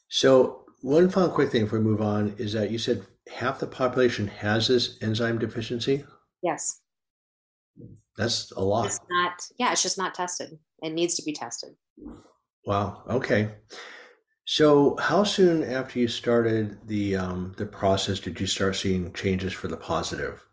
so 0.08 0.64
one 0.82 1.08
final 1.08 1.30
quick 1.30 1.50
thing 1.50 1.64
before 1.64 1.78
we 1.78 1.84
move 1.84 2.02
on 2.02 2.34
is 2.36 2.52
that 2.52 2.70
you 2.70 2.78
said 2.78 3.06
half 3.32 3.58
the 3.58 3.66
population 3.66 4.28
has 4.28 4.68
this 4.68 4.98
enzyme 5.00 5.38
deficiency. 5.38 6.04
Yes. 6.42 6.80
That's 8.16 8.50
a 8.52 8.60
lot. 8.60 8.86
It's 8.86 9.00
not. 9.10 9.32
Yeah, 9.58 9.72
it's 9.72 9.82
just 9.82 9.98
not 9.98 10.14
tested. 10.14 10.58
It 10.82 10.90
needs 10.90 11.14
to 11.14 11.22
be 11.22 11.32
tested. 11.32 11.70
Wow. 12.66 13.02
Okay. 13.08 13.50
So, 14.46 14.96
how 14.98 15.24
soon 15.24 15.62
after 15.64 15.98
you 15.98 16.06
started 16.06 16.76
the 16.86 17.16
um, 17.16 17.54
the 17.56 17.64
process 17.64 18.20
did 18.20 18.38
you 18.38 18.46
start 18.46 18.76
seeing 18.76 19.12
changes 19.14 19.54
for 19.54 19.68
the 19.68 19.76
positive? 19.76 20.46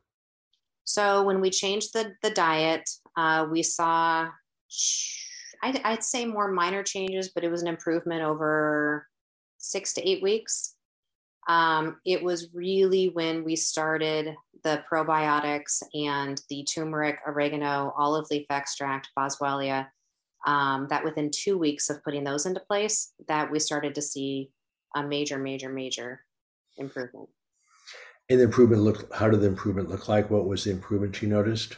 So, 0.85 1.23
when 1.23 1.41
we 1.41 1.49
changed 1.49 1.93
the 1.93 2.13
the 2.23 2.29
diet, 2.29 2.89
uh, 3.17 3.47
we 3.51 3.63
saw, 3.63 4.29
I'd, 5.61 5.81
I'd 5.83 6.03
say 6.05 6.25
more 6.25 6.49
minor 6.49 6.83
changes, 6.83 7.31
but 7.35 7.43
it 7.43 7.51
was 7.51 7.61
an 7.61 7.67
improvement 7.67 8.23
over 8.23 9.07
six 9.57 9.93
to 9.93 10.09
eight 10.09 10.23
weeks. 10.23 10.75
Um, 11.49 11.97
it 12.05 12.23
was 12.23 12.53
really 12.53 13.09
when 13.09 13.43
we 13.43 13.57
started 13.57 14.35
the 14.63 14.83
probiotics 14.89 15.83
and 15.93 16.41
the 16.49 16.63
turmeric, 16.63 17.19
oregano, 17.27 17.93
olive 17.97 18.27
leaf 18.31 18.45
extract, 18.49 19.09
boswellia 19.17 19.87
um, 20.45 20.87
that 20.89 21.03
within 21.03 21.31
two 21.31 21.57
weeks 21.57 21.89
of 21.89 22.03
putting 22.03 22.23
those 22.23 22.45
into 22.45 22.59
place, 22.59 23.13
that 23.27 23.51
we 23.51 23.59
started 23.59 23.95
to 23.95 24.01
see 24.01 24.51
a 24.95 25.03
major, 25.03 25.37
major, 25.37 25.69
major 25.69 26.21
improvement. 26.77 27.29
And 28.29 28.39
the 28.39 28.45
improvement 28.45 28.81
looked. 28.81 29.13
How 29.13 29.29
did 29.29 29.41
the 29.41 29.47
improvement 29.47 29.89
look 29.89 30.07
like? 30.07 30.29
What 30.29 30.47
was 30.47 30.63
the 30.63 30.71
improvement 30.71 31.21
you 31.21 31.27
noticed? 31.27 31.77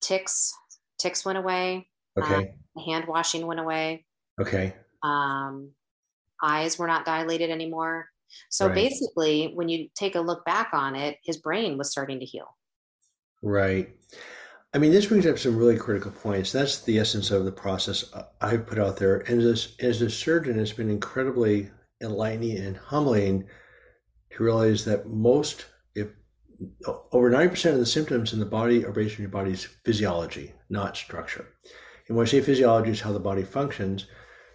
Tics, 0.00 0.54
tics 0.98 1.24
went 1.24 1.38
away. 1.38 1.88
Okay. 2.18 2.54
Um, 2.76 2.84
hand 2.84 3.06
washing 3.06 3.46
went 3.46 3.60
away. 3.60 4.06
Okay. 4.40 4.74
Um, 5.02 5.72
eyes 6.42 6.78
were 6.78 6.86
not 6.86 7.04
dilated 7.04 7.50
anymore. 7.50 8.08
So 8.48 8.66
Right. 8.66 8.74
basically, 8.74 9.52
when 9.54 9.68
you 9.68 9.88
take 9.94 10.14
a 10.14 10.20
look 10.20 10.44
back 10.44 10.70
on 10.72 10.94
it, 10.94 11.18
his 11.24 11.36
brain 11.36 11.76
was 11.76 11.90
starting 11.90 12.20
to 12.20 12.26
heal. 12.26 12.56
Right. 13.42 13.90
I 14.72 14.78
mean, 14.78 14.92
this 14.92 15.06
brings 15.06 15.26
up 15.26 15.38
some 15.38 15.56
really 15.56 15.76
critical 15.76 16.12
points. 16.12 16.52
That's 16.52 16.82
the 16.82 16.98
essence 16.98 17.32
of 17.32 17.44
the 17.44 17.50
process 17.50 18.04
I've 18.40 18.66
put 18.66 18.78
out 18.78 18.98
there. 18.98 19.18
And 19.28 19.42
as, 19.42 19.74
as 19.80 20.00
a 20.00 20.08
surgeon, 20.08 20.60
it's 20.60 20.72
been 20.72 20.90
incredibly 20.90 21.70
enlightening 22.00 22.56
and 22.56 22.76
humbling 22.76 23.48
to 24.30 24.44
realize 24.44 24.84
that 24.84 25.08
most, 25.08 25.66
if 25.96 26.08
over 27.10 27.30
90% 27.32 27.72
of 27.72 27.78
the 27.78 27.86
symptoms 27.86 28.32
in 28.32 28.38
the 28.38 28.46
body 28.46 28.84
are 28.84 28.92
based 28.92 29.16
on 29.16 29.22
your 29.22 29.30
body's 29.30 29.64
physiology, 29.84 30.52
not 30.68 30.96
structure. 30.96 31.48
And 32.06 32.16
when 32.16 32.26
I 32.26 32.30
say 32.30 32.40
physiology 32.40 32.92
is 32.92 33.00
how 33.00 33.12
the 33.12 33.18
body 33.18 33.42
functions, 33.42 34.06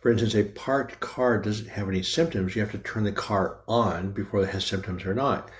for 0.01 0.11
instance, 0.11 0.35
a 0.35 0.43
parked 0.43 0.97
car 1.01 1.41
doesn't 1.41 1.67
have 1.67 1.89
any 1.89 2.03
symptoms. 2.03 2.55
You 2.55 2.61
have 2.61 2.71
to 2.71 2.77
turn 2.77 3.03
the 3.03 3.11
car 3.11 3.63
on 3.67 4.13
before 4.13 4.43
it 4.43 4.49
has 4.51 4.63
symptoms 4.63 5.03
or 5.03 5.13
not. 5.13 5.51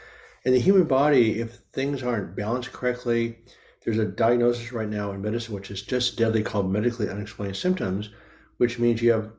In 0.46 0.54
the 0.54 0.60
human 0.60 0.86
body, 0.86 1.42
if 1.42 1.60
things 1.74 2.04
aren't 2.04 2.38
balanced 2.38 2.72
correctly, 2.72 3.40
there's 3.86 4.00
a 4.00 4.06
diagnosis 4.06 4.72
right 4.72 4.90
now 4.90 5.12
in 5.12 5.22
medicine 5.22 5.54
which 5.54 5.70
is 5.70 5.84
just 5.84 6.18
deadly 6.18 6.42
called 6.42 6.72
medically 6.72 7.08
unexplained 7.08 7.56
symptoms, 7.56 8.10
which 8.58 8.80
means 8.80 9.02
you 9.02 9.12
have 9.12 9.32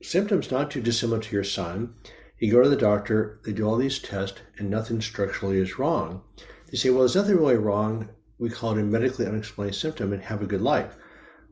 symptoms 0.00 0.50
not 0.50 0.70
too 0.70 0.80
dissimilar 0.80 1.18
to 1.20 1.34
your 1.34 1.44
son. 1.44 1.92
You 2.38 2.52
go 2.52 2.62
to 2.62 2.68
the 2.68 2.76
doctor, 2.76 3.40
they 3.44 3.52
do 3.52 3.66
all 3.66 3.76
these 3.76 3.98
tests, 3.98 4.38
and 4.58 4.70
nothing 4.70 5.00
structurally 5.00 5.58
is 5.58 5.78
wrong. 5.78 6.22
They 6.70 6.76
say, 6.76 6.90
well, 6.90 7.00
there's 7.00 7.16
nothing 7.16 7.36
really 7.36 7.56
wrong. 7.56 8.08
We 8.38 8.48
call 8.48 8.72
it 8.72 8.80
a 8.80 8.84
medically 8.84 9.26
unexplained 9.26 9.74
symptom 9.74 10.12
and 10.12 10.22
have 10.22 10.40
a 10.40 10.46
good 10.46 10.62
life. 10.62 10.94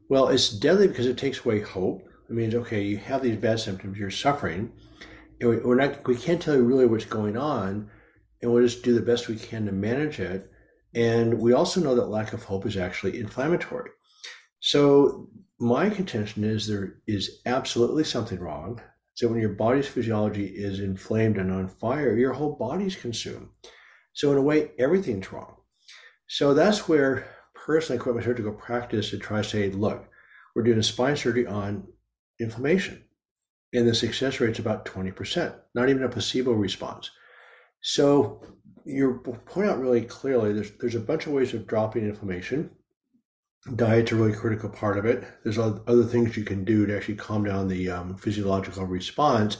Well, 0.08 0.28
it's 0.28 0.48
deadly 0.48 0.88
because 0.88 1.06
it 1.06 1.18
takes 1.18 1.44
away 1.44 1.60
hope. 1.60 2.02
It 2.30 2.34
means, 2.34 2.54
okay, 2.54 2.82
you 2.82 2.98
have 2.98 3.22
these 3.22 3.36
bad 3.36 3.60
symptoms, 3.60 3.98
you're 3.98 4.10
suffering. 4.10 4.72
And 5.40 5.50
we- 5.50 5.56
we're 5.58 5.74
not, 5.74 6.06
we 6.06 6.16
can't 6.16 6.40
tell 6.40 6.54
you 6.54 6.62
really 6.62 6.86
what's 6.86 7.04
going 7.04 7.36
on, 7.36 7.90
and 8.40 8.52
we'll 8.52 8.62
just 8.62 8.82
do 8.82 8.94
the 8.94 9.02
best 9.02 9.28
we 9.28 9.36
can 9.36 9.66
to 9.66 9.72
manage 9.72 10.20
it. 10.20 10.50
And 10.94 11.38
we 11.38 11.52
also 11.52 11.80
know 11.80 11.94
that 11.94 12.08
lack 12.08 12.32
of 12.32 12.44
hope 12.44 12.66
is 12.66 12.76
actually 12.76 13.18
inflammatory. 13.20 13.90
So 14.60 15.28
my 15.58 15.90
contention 15.90 16.44
is 16.44 16.66
there 16.66 17.00
is 17.06 17.40
absolutely 17.46 18.04
something 18.04 18.38
wrong. 18.38 18.80
So 19.14 19.28
when 19.28 19.40
your 19.40 19.50
body's 19.50 19.88
physiology 19.88 20.46
is 20.46 20.80
inflamed 20.80 21.38
and 21.38 21.50
on 21.50 21.68
fire, 21.68 22.16
your 22.16 22.32
whole 22.32 22.54
body's 22.54 22.96
consumed. 22.96 23.48
So 24.12 24.32
in 24.32 24.38
a 24.38 24.42
way, 24.42 24.70
everything's 24.78 25.32
wrong. 25.32 25.56
So 26.28 26.54
that's 26.54 26.88
where 26.88 27.26
personally 27.54 28.14
my 28.14 28.22
surgical 28.22 28.52
practice 28.52 29.10
to 29.10 29.18
try 29.18 29.42
to 29.42 29.48
say, 29.48 29.70
look, 29.70 30.08
we're 30.54 30.62
doing 30.62 30.78
a 30.78 30.82
spine 30.82 31.16
surgery 31.16 31.46
on 31.46 31.86
inflammation. 32.40 33.04
And 33.74 33.86
the 33.86 33.94
success 33.94 34.40
rate's 34.40 34.58
about 34.58 34.86
20%, 34.86 35.54
not 35.74 35.88
even 35.88 36.02
a 36.02 36.08
placebo 36.08 36.52
response. 36.52 37.10
So 37.82 38.42
you're 38.88 39.18
pointing 39.18 39.70
out 39.70 39.80
really 39.80 40.00
clearly 40.00 40.52
there's 40.52 40.70
there's 40.80 40.94
a 40.94 41.00
bunch 41.00 41.26
of 41.26 41.32
ways 41.32 41.52
of 41.52 41.66
dropping 41.66 42.04
inflammation. 42.04 42.70
Diet's 43.76 44.12
a 44.12 44.16
really 44.16 44.32
critical 44.32 44.70
part 44.70 44.98
of 44.98 45.04
it. 45.04 45.24
There's 45.42 45.58
other 45.58 46.04
things 46.04 46.36
you 46.36 46.44
can 46.44 46.64
do 46.64 46.86
to 46.86 46.96
actually 46.96 47.16
calm 47.16 47.44
down 47.44 47.68
the 47.68 47.90
um, 47.90 48.16
physiological 48.16 48.86
response. 48.86 49.58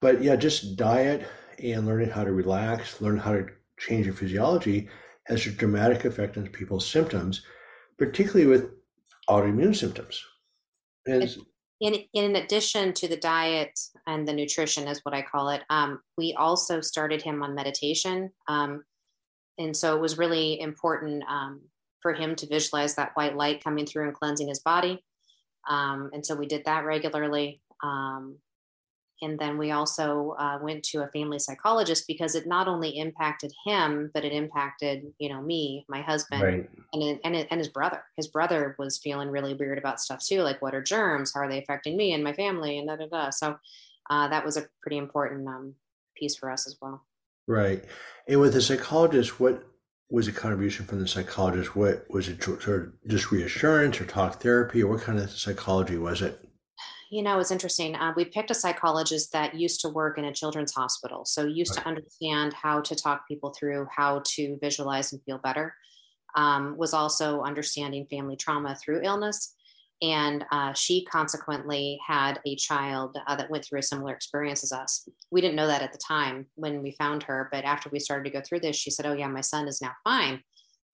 But 0.00 0.22
yeah, 0.22 0.36
just 0.36 0.76
diet 0.76 1.26
and 1.62 1.86
learning 1.86 2.10
how 2.10 2.22
to 2.22 2.32
relax, 2.32 3.00
learn 3.00 3.18
how 3.18 3.32
to 3.32 3.46
change 3.78 4.06
your 4.06 4.14
physiology 4.14 4.88
has 5.24 5.46
a 5.46 5.50
dramatic 5.50 6.04
effect 6.04 6.36
on 6.36 6.46
people's 6.48 6.86
symptoms, 6.86 7.42
particularly 7.98 8.46
with 8.46 8.70
autoimmune 9.28 9.74
symptoms. 9.74 10.22
And 11.06 11.34
in, 11.84 12.02
in 12.14 12.36
addition 12.36 12.94
to 12.94 13.06
the 13.06 13.16
diet 13.18 13.78
and 14.06 14.26
the 14.26 14.32
nutrition 14.32 14.88
is 14.88 15.00
what 15.02 15.14
I 15.14 15.20
call 15.20 15.50
it, 15.50 15.62
um, 15.68 16.00
we 16.16 16.32
also 16.32 16.80
started 16.80 17.20
him 17.20 17.42
on 17.42 17.54
meditation. 17.54 18.30
Um, 18.48 18.84
and 19.58 19.76
so 19.76 19.94
it 19.94 20.00
was 20.00 20.16
really 20.16 20.58
important 20.60 21.22
um, 21.28 21.60
for 22.00 22.14
him 22.14 22.36
to 22.36 22.46
visualize 22.46 22.94
that 22.94 23.12
white 23.14 23.36
light 23.36 23.62
coming 23.62 23.84
through 23.84 24.06
and 24.06 24.14
cleansing 24.14 24.48
his 24.48 24.60
body. 24.60 25.04
Um, 25.68 26.08
and 26.14 26.24
so 26.24 26.34
we 26.34 26.46
did 26.46 26.64
that 26.64 26.86
regularly. 26.86 27.60
And 29.22 29.38
then 29.38 29.58
we 29.58 29.70
also 29.70 30.34
uh, 30.38 30.58
went 30.62 30.82
to 30.84 31.02
a 31.02 31.08
family 31.08 31.38
psychologist 31.38 32.04
because 32.06 32.34
it 32.34 32.46
not 32.46 32.68
only 32.68 32.90
impacted 32.98 33.52
him 33.64 34.10
but 34.12 34.24
it 34.24 34.32
impacted 34.32 35.12
you 35.18 35.28
know 35.28 35.40
me 35.40 35.84
my 35.88 36.02
husband 36.02 36.42
right. 36.42 36.70
and, 36.92 37.20
and, 37.24 37.46
and 37.50 37.58
his 37.58 37.68
brother. 37.68 38.02
His 38.16 38.28
brother 38.28 38.74
was 38.78 38.98
feeling 38.98 39.30
really 39.30 39.54
weird 39.54 39.78
about 39.78 40.00
stuff 40.00 40.24
too 40.24 40.42
like 40.42 40.60
what 40.60 40.74
are 40.74 40.82
germs? 40.82 41.32
How 41.34 41.40
are 41.40 41.48
they 41.48 41.62
affecting 41.62 41.96
me 41.96 42.12
and 42.12 42.24
my 42.24 42.32
family 42.32 42.78
and 42.78 42.88
da 42.88 42.96
da 42.96 43.06
da. 43.06 43.30
So 43.30 43.56
uh, 44.10 44.28
that 44.28 44.44
was 44.44 44.56
a 44.56 44.66
pretty 44.82 44.98
important 44.98 45.46
um, 45.48 45.74
piece 46.16 46.36
for 46.36 46.50
us 46.50 46.66
as 46.66 46.76
well. 46.80 47.04
Right. 47.46 47.84
And 48.28 48.40
with 48.40 48.54
the 48.54 48.62
psychologist 48.62 49.40
what 49.40 49.64
was 50.10 50.28
a 50.28 50.32
contribution 50.32 50.86
from 50.86 51.00
the 51.00 51.08
psychologist? 51.08 51.74
What 51.74 52.04
was 52.10 52.28
it 52.28 52.42
sort 52.42 52.66
of 52.68 52.92
just 53.08 53.32
reassurance 53.32 54.00
or 54.00 54.06
talk 54.06 54.40
therapy 54.40 54.82
or 54.82 54.92
what 54.92 55.02
kind 55.02 55.18
of 55.18 55.30
psychology 55.30 55.96
was 55.96 56.22
it 56.22 56.38
you 57.14 57.22
know, 57.22 57.38
it's 57.38 57.52
interesting. 57.52 57.94
Uh, 57.94 58.12
we 58.16 58.24
picked 58.24 58.50
a 58.50 58.54
psychologist 58.54 59.30
that 59.30 59.54
used 59.54 59.80
to 59.80 59.88
work 59.88 60.18
in 60.18 60.24
a 60.24 60.32
children's 60.32 60.74
hospital, 60.74 61.24
so 61.24 61.46
used 61.46 61.74
to 61.74 61.86
understand 61.86 62.52
how 62.52 62.80
to 62.80 62.96
talk 62.96 63.28
people 63.28 63.54
through 63.56 63.86
how 63.96 64.20
to 64.24 64.58
visualize 64.60 65.12
and 65.12 65.22
feel 65.22 65.38
better. 65.38 65.76
Um, 66.34 66.76
was 66.76 66.92
also 66.92 67.42
understanding 67.42 68.08
family 68.10 68.34
trauma 68.34 68.74
through 68.74 69.02
illness. 69.04 69.54
And 70.02 70.44
uh, 70.50 70.72
she 70.72 71.04
consequently 71.04 72.00
had 72.04 72.40
a 72.44 72.56
child 72.56 73.16
uh, 73.28 73.36
that 73.36 73.48
went 73.48 73.64
through 73.64 73.78
a 73.78 73.84
similar 73.84 74.12
experience 74.12 74.64
as 74.64 74.72
us. 74.72 75.08
We 75.30 75.40
didn't 75.40 75.54
know 75.54 75.68
that 75.68 75.82
at 75.82 75.92
the 75.92 76.00
time 76.04 76.46
when 76.56 76.82
we 76.82 76.96
found 76.98 77.22
her, 77.22 77.48
but 77.52 77.64
after 77.64 77.88
we 77.90 78.00
started 78.00 78.24
to 78.24 78.36
go 78.36 78.42
through 78.44 78.58
this, 78.58 78.74
she 78.74 78.90
said, 78.90 79.06
Oh, 79.06 79.12
yeah, 79.12 79.28
my 79.28 79.40
son 79.40 79.68
is 79.68 79.80
now 79.80 79.92
fine. 80.02 80.42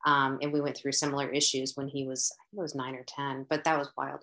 Um, 0.05 0.39
and 0.43 0.53
we 0.53 0.61
went 0.61 0.77
through 0.77 0.93
similar 0.93 1.31
issues 1.31 1.73
when 1.77 1.89
he 1.89 2.07
was, 2.07 2.31
I 2.39 2.45
think 2.51 2.59
it 2.59 2.63
was 2.63 2.75
nine 2.75 2.95
or 2.95 3.07
10, 3.09 3.47
but 3.49 3.65
that 3.65 3.79
was 3.79 3.89
wild. 3.97 4.21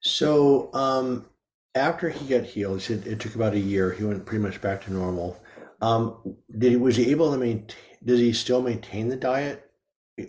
So 0.00 0.70
um, 0.72 1.26
after 1.74 2.08
he 2.08 2.26
got 2.26 2.44
healed, 2.44 2.80
he 2.80 2.84
said 2.84 3.06
it 3.06 3.20
took 3.20 3.34
about 3.34 3.54
a 3.54 3.58
year. 3.58 3.92
He 3.92 4.04
went 4.04 4.24
pretty 4.24 4.42
much 4.42 4.60
back 4.60 4.84
to 4.84 4.92
normal. 4.92 5.40
Um, 5.80 6.36
did 6.56 6.72
he 6.72 6.76
was 6.76 6.96
he 6.96 7.10
able 7.10 7.30
to 7.32 7.38
maintain? 7.38 7.76
Does 8.04 8.20
he 8.20 8.32
still 8.32 8.62
maintain 8.62 9.08
the 9.08 9.16
diet 9.16 9.70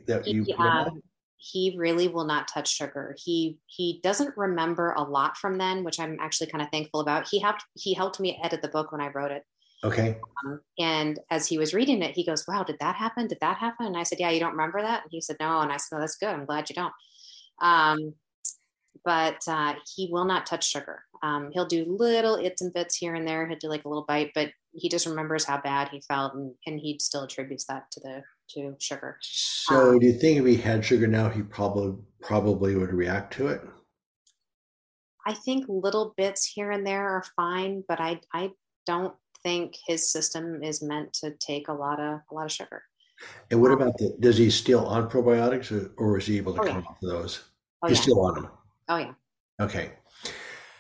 that 0.08 0.27
you? 0.27 0.43
He, 0.43 0.53
um, 0.53 1.01
he 1.38 1.75
really 1.77 2.08
will 2.08 2.25
not 2.25 2.47
touch 2.47 2.69
sugar. 2.69 3.15
He 3.23 3.60
he 3.67 3.99
doesn't 4.03 4.36
remember 4.36 4.93
a 4.97 5.03
lot 5.03 5.38
from 5.38 5.58
then, 5.58 5.84
which 5.84 5.99
I'm 5.99 6.17
actually 6.19 6.47
kind 6.47 6.62
of 6.62 6.69
thankful 6.69 6.99
about. 6.99 7.27
He 7.30 7.39
helped 7.39 7.63
he 7.75 7.93
helped 7.93 8.19
me 8.19 8.39
edit 8.43 8.62
the 8.62 8.67
book 8.67 8.91
when 8.91 9.01
I 9.01 9.10
wrote 9.10 9.32
it. 9.32 9.43
Okay. 9.84 10.17
Um, 10.43 10.60
and 10.80 11.19
as 11.30 11.47
he 11.47 11.60
was 11.60 11.73
reading 11.73 12.01
it, 12.01 12.15
he 12.15 12.25
goes, 12.25 12.45
"Wow, 12.47 12.63
did 12.63 12.77
that 12.80 12.95
happen? 12.95 13.27
Did 13.27 13.38
that 13.41 13.58
happen?" 13.58 13.86
And 13.86 13.97
I 13.97 14.03
said, 14.03 14.19
"Yeah, 14.19 14.32
you 14.32 14.39
don't 14.39 14.51
remember 14.51 14.82
that?" 14.82 15.03
And 15.03 15.12
he 15.12 15.21
said, 15.21 15.38
"No." 15.39 15.62
And 15.62 15.71
I 15.71 15.77
said, 15.77 15.95
"No, 15.95 16.01
that's 16.01 16.17
good. 16.17 16.30
I'm 16.30 16.45
glad 16.45 16.69
you 16.69 16.75
don't." 16.75 16.93
Um, 17.62 18.15
but 19.03 19.41
uh, 19.47 19.73
he 19.95 20.10
will 20.12 20.25
not 20.25 20.45
touch 20.45 20.69
sugar. 20.69 21.03
Um, 21.23 21.49
he'll 21.51 21.65
do 21.65 21.86
little 21.88 22.36
its 22.36 22.62
and 22.62 22.73
bits 22.73 22.95
here 22.95 23.15
and 23.15 23.27
there. 23.27 23.47
He'll 23.47 23.57
do 23.57 23.69
like 23.69 23.86
a 23.86 23.89
little 23.89 24.05
bite, 24.07 24.31
but 24.36 24.51
he 24.73 24.89
just 24.89 25.05
remembers 25.05 25.43
how 25.43 25.60
bad 25.60 25.89
he 25.89 26.01
felt, 26.07 26.33
and, 26.36 26.53
and 26.65 26.79
he 26.79 26.97
still 26.99 27.23
attributes 27.23 27.65
that 27.65 27.89
to 27.91 27.99
the 28.01 28.23
to 28.51 28.75
sugar. 28.79 29.17
So, 29.21 29.91
um, 29.91 29.99
do 29.99 30.05
you 30.05 30.13
think 30.13 30.39
if 30.39 30.45
he 30.45 30.57
had 30.57 30.86
sugar 30.86 31.07
now, 31.07 31.29
he 31.29 31.41
probably 31.41 31.95
probably 32.21 32.75
would 32.75 32.93
react 32.93 33.33
to 33.33 33.47
it? 33.47 33.62
I 35.25 35.33
think 35.33 35.65
little 35.67 36.13
bits 36.15 36.45
here 36.45 36.71
and 36.71 36.88
there 36.88 37.07
are 37.07 37.23
fine, 37.36 37.83
but 37.88 37.99
I 37.99 38.21
I 38.33 38.51
don't 38.86 39.13
think 39.43 39.75
his 39.88 40.12
system 40.12 40.63
is 40.63 40.81
meant 40.81 41.13
to 41.13 41.31
take 41.39 41.67
a 41.67 41.73
lot 41.73 41.99
of 41.99 42.21
a 42.31 42.33
lot 42.33 42.45
of 42.45 42.51
sugar. 42.51 42.83
And 43.51 43.62
what 43.62 43.71
um, 43.71 43.81
about 43.81 43.97
the? 43.97 44.15
Does 44.19 44.38
he 44.38 44.49
still 44.49 44.86
on 44.86 45.10
probiotics, 45.10 45.71
or, 45.71 45.91
or 45.97 46.17
is 46.17 46.27
he 46.27 46.38
able 46.38 46.53
to 46.55 46.62
oh, 46.62 46.65
come 46.65 46.77
yeah. 46.77 46.88
off 46.88 46.97
of 47.01 47.10
those? 47.10 47.43
Oh, 47.81 47.88
He's 47.88 47.97
yeah. 47.97 48.03
still 48.03 48.25
on 48.25 48.36
them. 48.36 48.49
Oh 48.89 48.97
yeah. 48.97 49.13
Okay. 49.60 49.91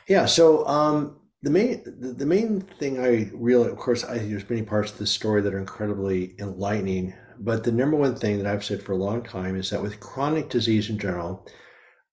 Yeah. 0.07 0.25
So 0.25 0.65
um, 0.67 1.17
the 1.43 1.49
main 1.49 1.83
the, 2.17 2.25
main 2.25 2.61
thing 2.61 2.99
I 2.99 3.29
really, 3.33 3.69
of 3.69 3.77
course, 3.77 4.03
I 4.03 4.17
there's 4.17 4.49
many 4.49 4.63
parts 4.63 4.91
of 4.91 4.97
this 4.97 5.11
story 5.11 5.41
that 5.41 5.53
are 5.53 5.59
incredibly 5.59 6.35
enlightening. 6.39 7.13
But 7.39 7.63
the 7.63 7.71
number 7.71 7.97
one 7.97 8.15
thing 8.15 8.37
that 8.37 8.47
I've 8.47 8.65
said 8.65 8.81
for 8.81 8.93
a 8.93 8.97
long 8.97 9.21
time 9.21 9.55
is 9.55 9.69
that 9.69 9.81
with 9.81 9.99
chronic 9.99 10.49
disease 10.49 10.89
in 10.89 10.97
general, 10.97 11.47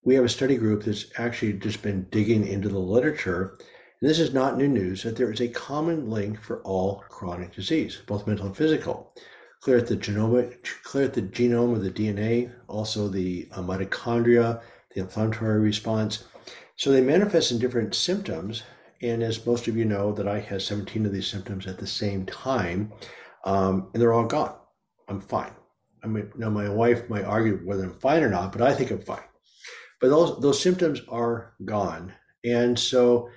we 0.05 0.15
have 0.17 0.25
a 0.25 0.29
study 0.29 0.57
group 0.57 0.85
that's 0.85 1.07
actually 1.17 1.55
just 1.55 1.83
been 1.83 2.07
digging 2.11 2.47
into 2.47 2.69
the 2.69 2.79
literature. 2.79 3.57
And 4.01 4.11
this 4.11 4.19
is 4.19 4.35
not 4.35 4.59
new 4.59 4.69
news 4.69 5.03
that 5.03 5.17
there 5.17 5.33
is 5.33 5.41
a 5.41 5.49
common 5.49 6.11
link 6.11 6.39
for 6.41 6.61
all 6.63 7.03
chronic 7.09 7.55
disease, 7.55 8.03
both 8.07 8.27
mental 8.27 8.47
and 8.47 8.57
physical. 8.57 9.15
Clear 9.63 9.79
at 9.79 9.87
the 9.87 9.97
genome, 9.97 10.55
clear 10.83 11.05
at 11.05 11.15
the 11.15 11.23
genome 11.23 11.73
of 11.73 11.83
the 11.83 11.91
DNA, 11.91 12.53
also 12.69 13.09
the 13.09 13.49
uh, 13.53 13.63
mitochondria, 13.63 14.61
the 14.95 15.01
inflammatory 15.03 15.61
response. 15.61 16.25
So 16.77 16.91
they 16.91 17.01
manifest 17.01 17.53
in 17.53 17.59
different 17.59 17.95
symptoms. 17.95 18.63
And 19.03 19.23
as 19.23 19.45
most 19.45 19.69
of 19.69 19.77
you 19.77 19.85
know, 19.85 20.13
that 20.13 20.29
I 20.29 20.41
had 20.41 20.63
17 20.63 21.05
of 21.05 21.13
these 21.13 21.27
symptoms 21.27 21.67
at 21.67 21.79
the 21.79 21.87
same 21.87 22.25
time, 22.27 22.93
um, 23.45 23.91
and 23.93 24.01
they're 24.01 24.13
all 24.13 24.27
gone. 24.27 24.55
I'm 25.09 25.21
fine. 25.21 25.53
I 26.03 26.07
mean, 26.07 26.31
now 26.37 26.51
my 26.51 26.69
wife 26.69 27.09
might 27.09 27.25
argue 27.25 27.61
whether 27.65 27.85
I'm 27.85 27.99
fine 27.99 28.23
or 28.23 28.31
not, 28.31 28.53
but 28.53 28.63
I 28.63 28.75
think 28.75 28.91
I'm 28.91 29.01
fine. 29.01 29.25
But 30.01 30.09
those 30.09 30.41
those 30.41 30.61
symptoms 30.61 31.01
are 31.09 31.55
gone, 31.65 32.13
and 32.45 32.79
so 32.79 33.29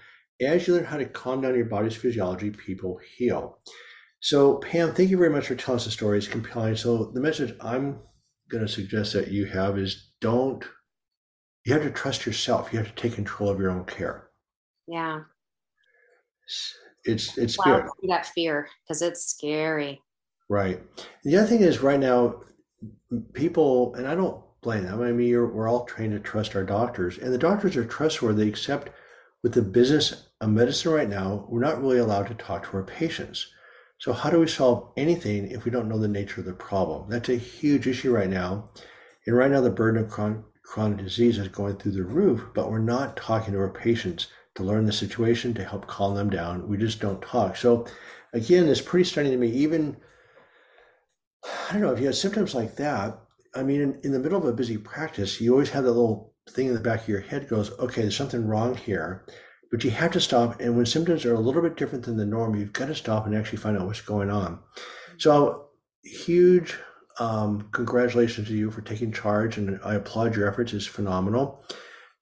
as 0.41 0.67
you 0.67 0.75
learn 0.75 0.85
how 0.85 0.97
to 0.97 1.05
calm 1.05 1.41
down 1.41 1.55
your 1.55 1.65
body's 1.65 1.95
physiology, 1.95 2.51
people 2.51 2.99
heal. 3.17 3.59
So 4.19 4.55
Pam, 4.57 4.93
thank 4.93 5.09
you 5.09 5.17
very 5.17 5.29
much 5.29 5.47
for 5.47 5.55
telling 5.55 5.77
us 5.77 5.85
the 5.85 5.91
story. 5.91 6.17
It's 6.17 6.27
compelling. 6.27 6.75
So 6.75 7.11
the 7.13 7.21
message 7.21 7.55
I'm 7.61 7.99
going 8.49 8.65
to 8.65 8.71
suggest 8.71 9.13
that 9.13 9.29
you 9.29 9.45
have 9.45 9.77
is 9.77 10.11
don't 10.19 10.63
you 11.67 11.73
have 11.73 11.83
to 11.83 11.91
trust 11.91 12.25
yourself. 12.25 12.71
You 12.71 12.79
have 12.79 12.87
to 12.87 13.01
take 13.01 13.15
control 13.15 13.49
of 13.49 13.59
your 13.59 13.71
own 13.71 13.83
care. 13.83 14.29
Yeah. 14.87 15.23
It's 17.03 17.37
it's 17.37 17.57
wow, 17.59 17.89
that 18.07 18.27
fear 18.27 18.69
because 18.83 19.01
it's 19.01 19.25
scary. 19.25 20.01
Right. 20.47 20.81
The 21.25 21.35
other 21.35 21.47
thing 21.47 21.59
is 21.59 21.81
right 21.81 21.99
now, 21.99 22.41
people 23.33 23.93
and 23.95 24.07
I 24.07 24.15
don't 24.15 24.41
blame 24.61 24.85
them. 24.85 25.01
I 25.01 25.11
mean, 25.11 25.29
we're 25.29 25.67
all 25.67 25.83
trained 25.83 26.13
to 26.13 26.19
trust 26.19 26.55
our 26.55 26.63
doctors, 26.63 27.17
and 27.17 27.33
the 27.33 27.37
doctors 27.37 27.75
are 27.75 27.83
trustworthy. 27.83 28.47
Except 28.47 28.89
with 29.43 29.53
the 29.53 29.61
business 29.61 30.29
of 30.39 30.49
medicine 30.49 30.93
right 30.93 31.09
now, 31.09 31.47
we're 31.49 31.59
not 31.59 31.81
really 31.81 31.97
allowed 31.97 32.27
to 32.27 32.33
talk 32.35 32.63
to 32.63 32.77
our 32.77 32.83
patients. 32.83 33.45
So 33.97 34.13
how 34.13 34.29
do 34.29 34.39
we 34.39 34.47
solve 34.47 34.93
anything 34.95 35.51
if 35.51 35.65
we 35.65 35.71
don't 35.71 35.89
know 35.89 35.99
the 35.99 36.07
nature 36.07 36.39
of 36.39 36.47
the 36.47 36.53
problem? 36.53 37.09
That's 37.09 37.27
a 37.27 37.35
huge 37.35 37.87
issue 37.87 38.15
right 38.15 38.29
now. 38.29 38.69
And 39.25 39.35
right 39.35 39.51
now, 39.51 39.59
the 39.59 39.69
burden 39.69 40.01
of 40.01 40.09
chronic 40.67 40.97
disease 40.97 41.37
is 41.37 41.47
going 41.47 41.77
through 41.77 41.93
the 41.93 42.03
roof, 42.03 42.43
but 42.53 42.69
we're 42.69 42.79
not 42.79 43.15
talking 43.15 43.53
to 43.53 43.59
our 43.59 43.69
patients 43.69 44.27
to 44.55 44.63
learn 44.63 44.85
the 44.85 44.91
situation, 44.91 45.53
to 45.53 45.63
help 45.63 45.87
calm 45.87 46.13
them 46.13 46.29
down. 46.29 46.67
We 46.67 46.77
just 46.77 46.99
don't 46.99 47.21
talk. 47.21 47.55
So, 47.55 47.87
again, 48.33 48.67
it's 48.67 48.81
pretty 48.81 49.05
stunning 49.05 49.31
to 49.31 49.37
me. 49.37 49.49
Even, 49.49 49.95
I 51.69 51.73
don't 51.73 51.81
know, 51.81 51.93
if 51.93 51.99
you 51.99 52.07
have 52.07 52.15
symptoms 52.15 52.53
like 52.53 52.75
that, 52.75 53.17
I 53.55 53.63
mean, 53.63 53.81
in, 53.81 53.99
in 54.03 54.11
the 54.11 54.19
middle 54.19 54.37
of 54.37 54.45
a 54.45 54.53
busy 54.53 54.77
practice, 54.77 55.39
you 55.39 55.53
always 55.53 55.69
have 55.69 55.85
that 55.85 55.91
little 55.91 56.33
thing 56.49 56.67
in 56.67 56.73
the 56.73 56.81
back 56.81 57.03
of 57.03 57.07
your 57.07 57.21
head 57.21 57.47
goes, 57.47 57.71
okay, 57.79 58.01
there's 58.01 58.17
something 58.17 58.45
wrong 58.45 58.75
here. 58.75 59.25
But 59.71 59.83
you 59.83 59.91
have 59.91 60.11
to 60.11 60.21
stop. 60.21 60.59
And 60.59 60.75
when 60.75 60.85
symptoms 60.85 61.25
are 61.25 61.33
a 61.33 61.39
little 61.39 61.61
bit 61.61 61.77
different 61.77 62.03
than 62.03 62.17
the 62.17 62.25
norm, 62.25 62.55
you've 62.55 62.73
got 62.73 62.87
to 62.87 62.95
stop 62.95 63.25
and 63.25 63.35
actually 63.35 63.59
find 63.59 63.77
out 63.77 63.85
what's 63.85 64.01
going 64.01 64.29
on. 64.29 64.59
So 65.17 65.69
huge 66.03 66.77
um, 67.19 67.67
congratulations 67.71 68.47
to 68.47 68.53
you 68.53 68.69
for 68.71 68.81
taking 68.81 69.11
charge, 69.11 69.57
and 69.57 69.79
I 69.83 69.95
applaud 69.95 70.35
your 70.35 70.47
efforts. 70.47 70.73
It's 70.73 70.85
phenomenal. 70.85 71.63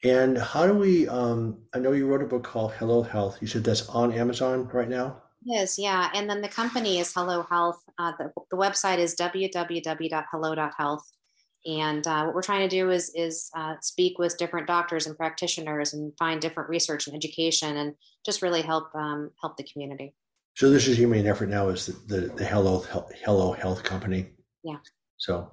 And 0.03 0.38
how 0.38 0.67
do 0.67 0.73
we? 0.73 1.08
Um, 1.08 1.58
I 1.73 1.79
know 1.79 1.91
you 1.91 2.08
wrote 2.08 2.21
a 2.21 2.27
book 2.27 2.43
called 2.43 2.73
Hello 2.73 3.01
Health. 3.01 3.39
You 3.41 3.47
said 3.47 3.63
that's 3.63 3.89
on 3.89 4.13
Amazon 4.13 4.67
right 4.67 4.89
now. 4.89 5.23
Yes, 5.43 5.77
yeah. 5.77 6.10
And 6.13 6.29
then 6.29 6.41
the 6.41 6.47
company 6.47 6.99
is 6.99 7.13
Hello 7.13 7.43
Health. 7.43 7.81
Uh, 7.97 8.13
the, 8.17 8.31
the 8.51 8.58
website 8.58 8.97
is 8.99 9.15
www.hello.health. 9.15 11.12
And 11.67 12.05
uh, 12.05 12.25
what 12.25 12.36
we're 12.36 12.43
trying 12.43 12.67
to 12.69 12.75
do 12.75 12.91
is 12.91 13.12
is 13.15 13.49
uh, 13.55 13.75
speak 13.81 14.19
with 14.19 14.38
different 14.38 14.67
doctors 14.67 15.08
and 15.08 15.17
practitioners 15.17 15.93
and 15.93 16.13
find 16.17 16.39
different 16.39 16.69
research 16.69 17.08
and 17.08 17.15
education 17.15 17.77
and 17.77 17.95
just 18.25 18.41
really 18.41 18.62
help 18.62 18.93
um, 18.95 19.31
help 19.41 19.58
the 19.58 19.63
community. 19.63 20.13
So 20.55 20.69
this 20.69 20.88
is 20.88 20.99
your 20.99 21.10
main 21.10 21.27
effort 21.27 21.49
now 21.49 21.69
is 21.69 21.88
the, 21.88 21.93
the, 22.15 22.27
the 22.27 22.45
Hello 22.45 22.86
Hello 23.23 23.53
Health 23.53 23.84
Company. 23.84 24.27
Yeah. 24.65 24.78
So, 25.17 25.51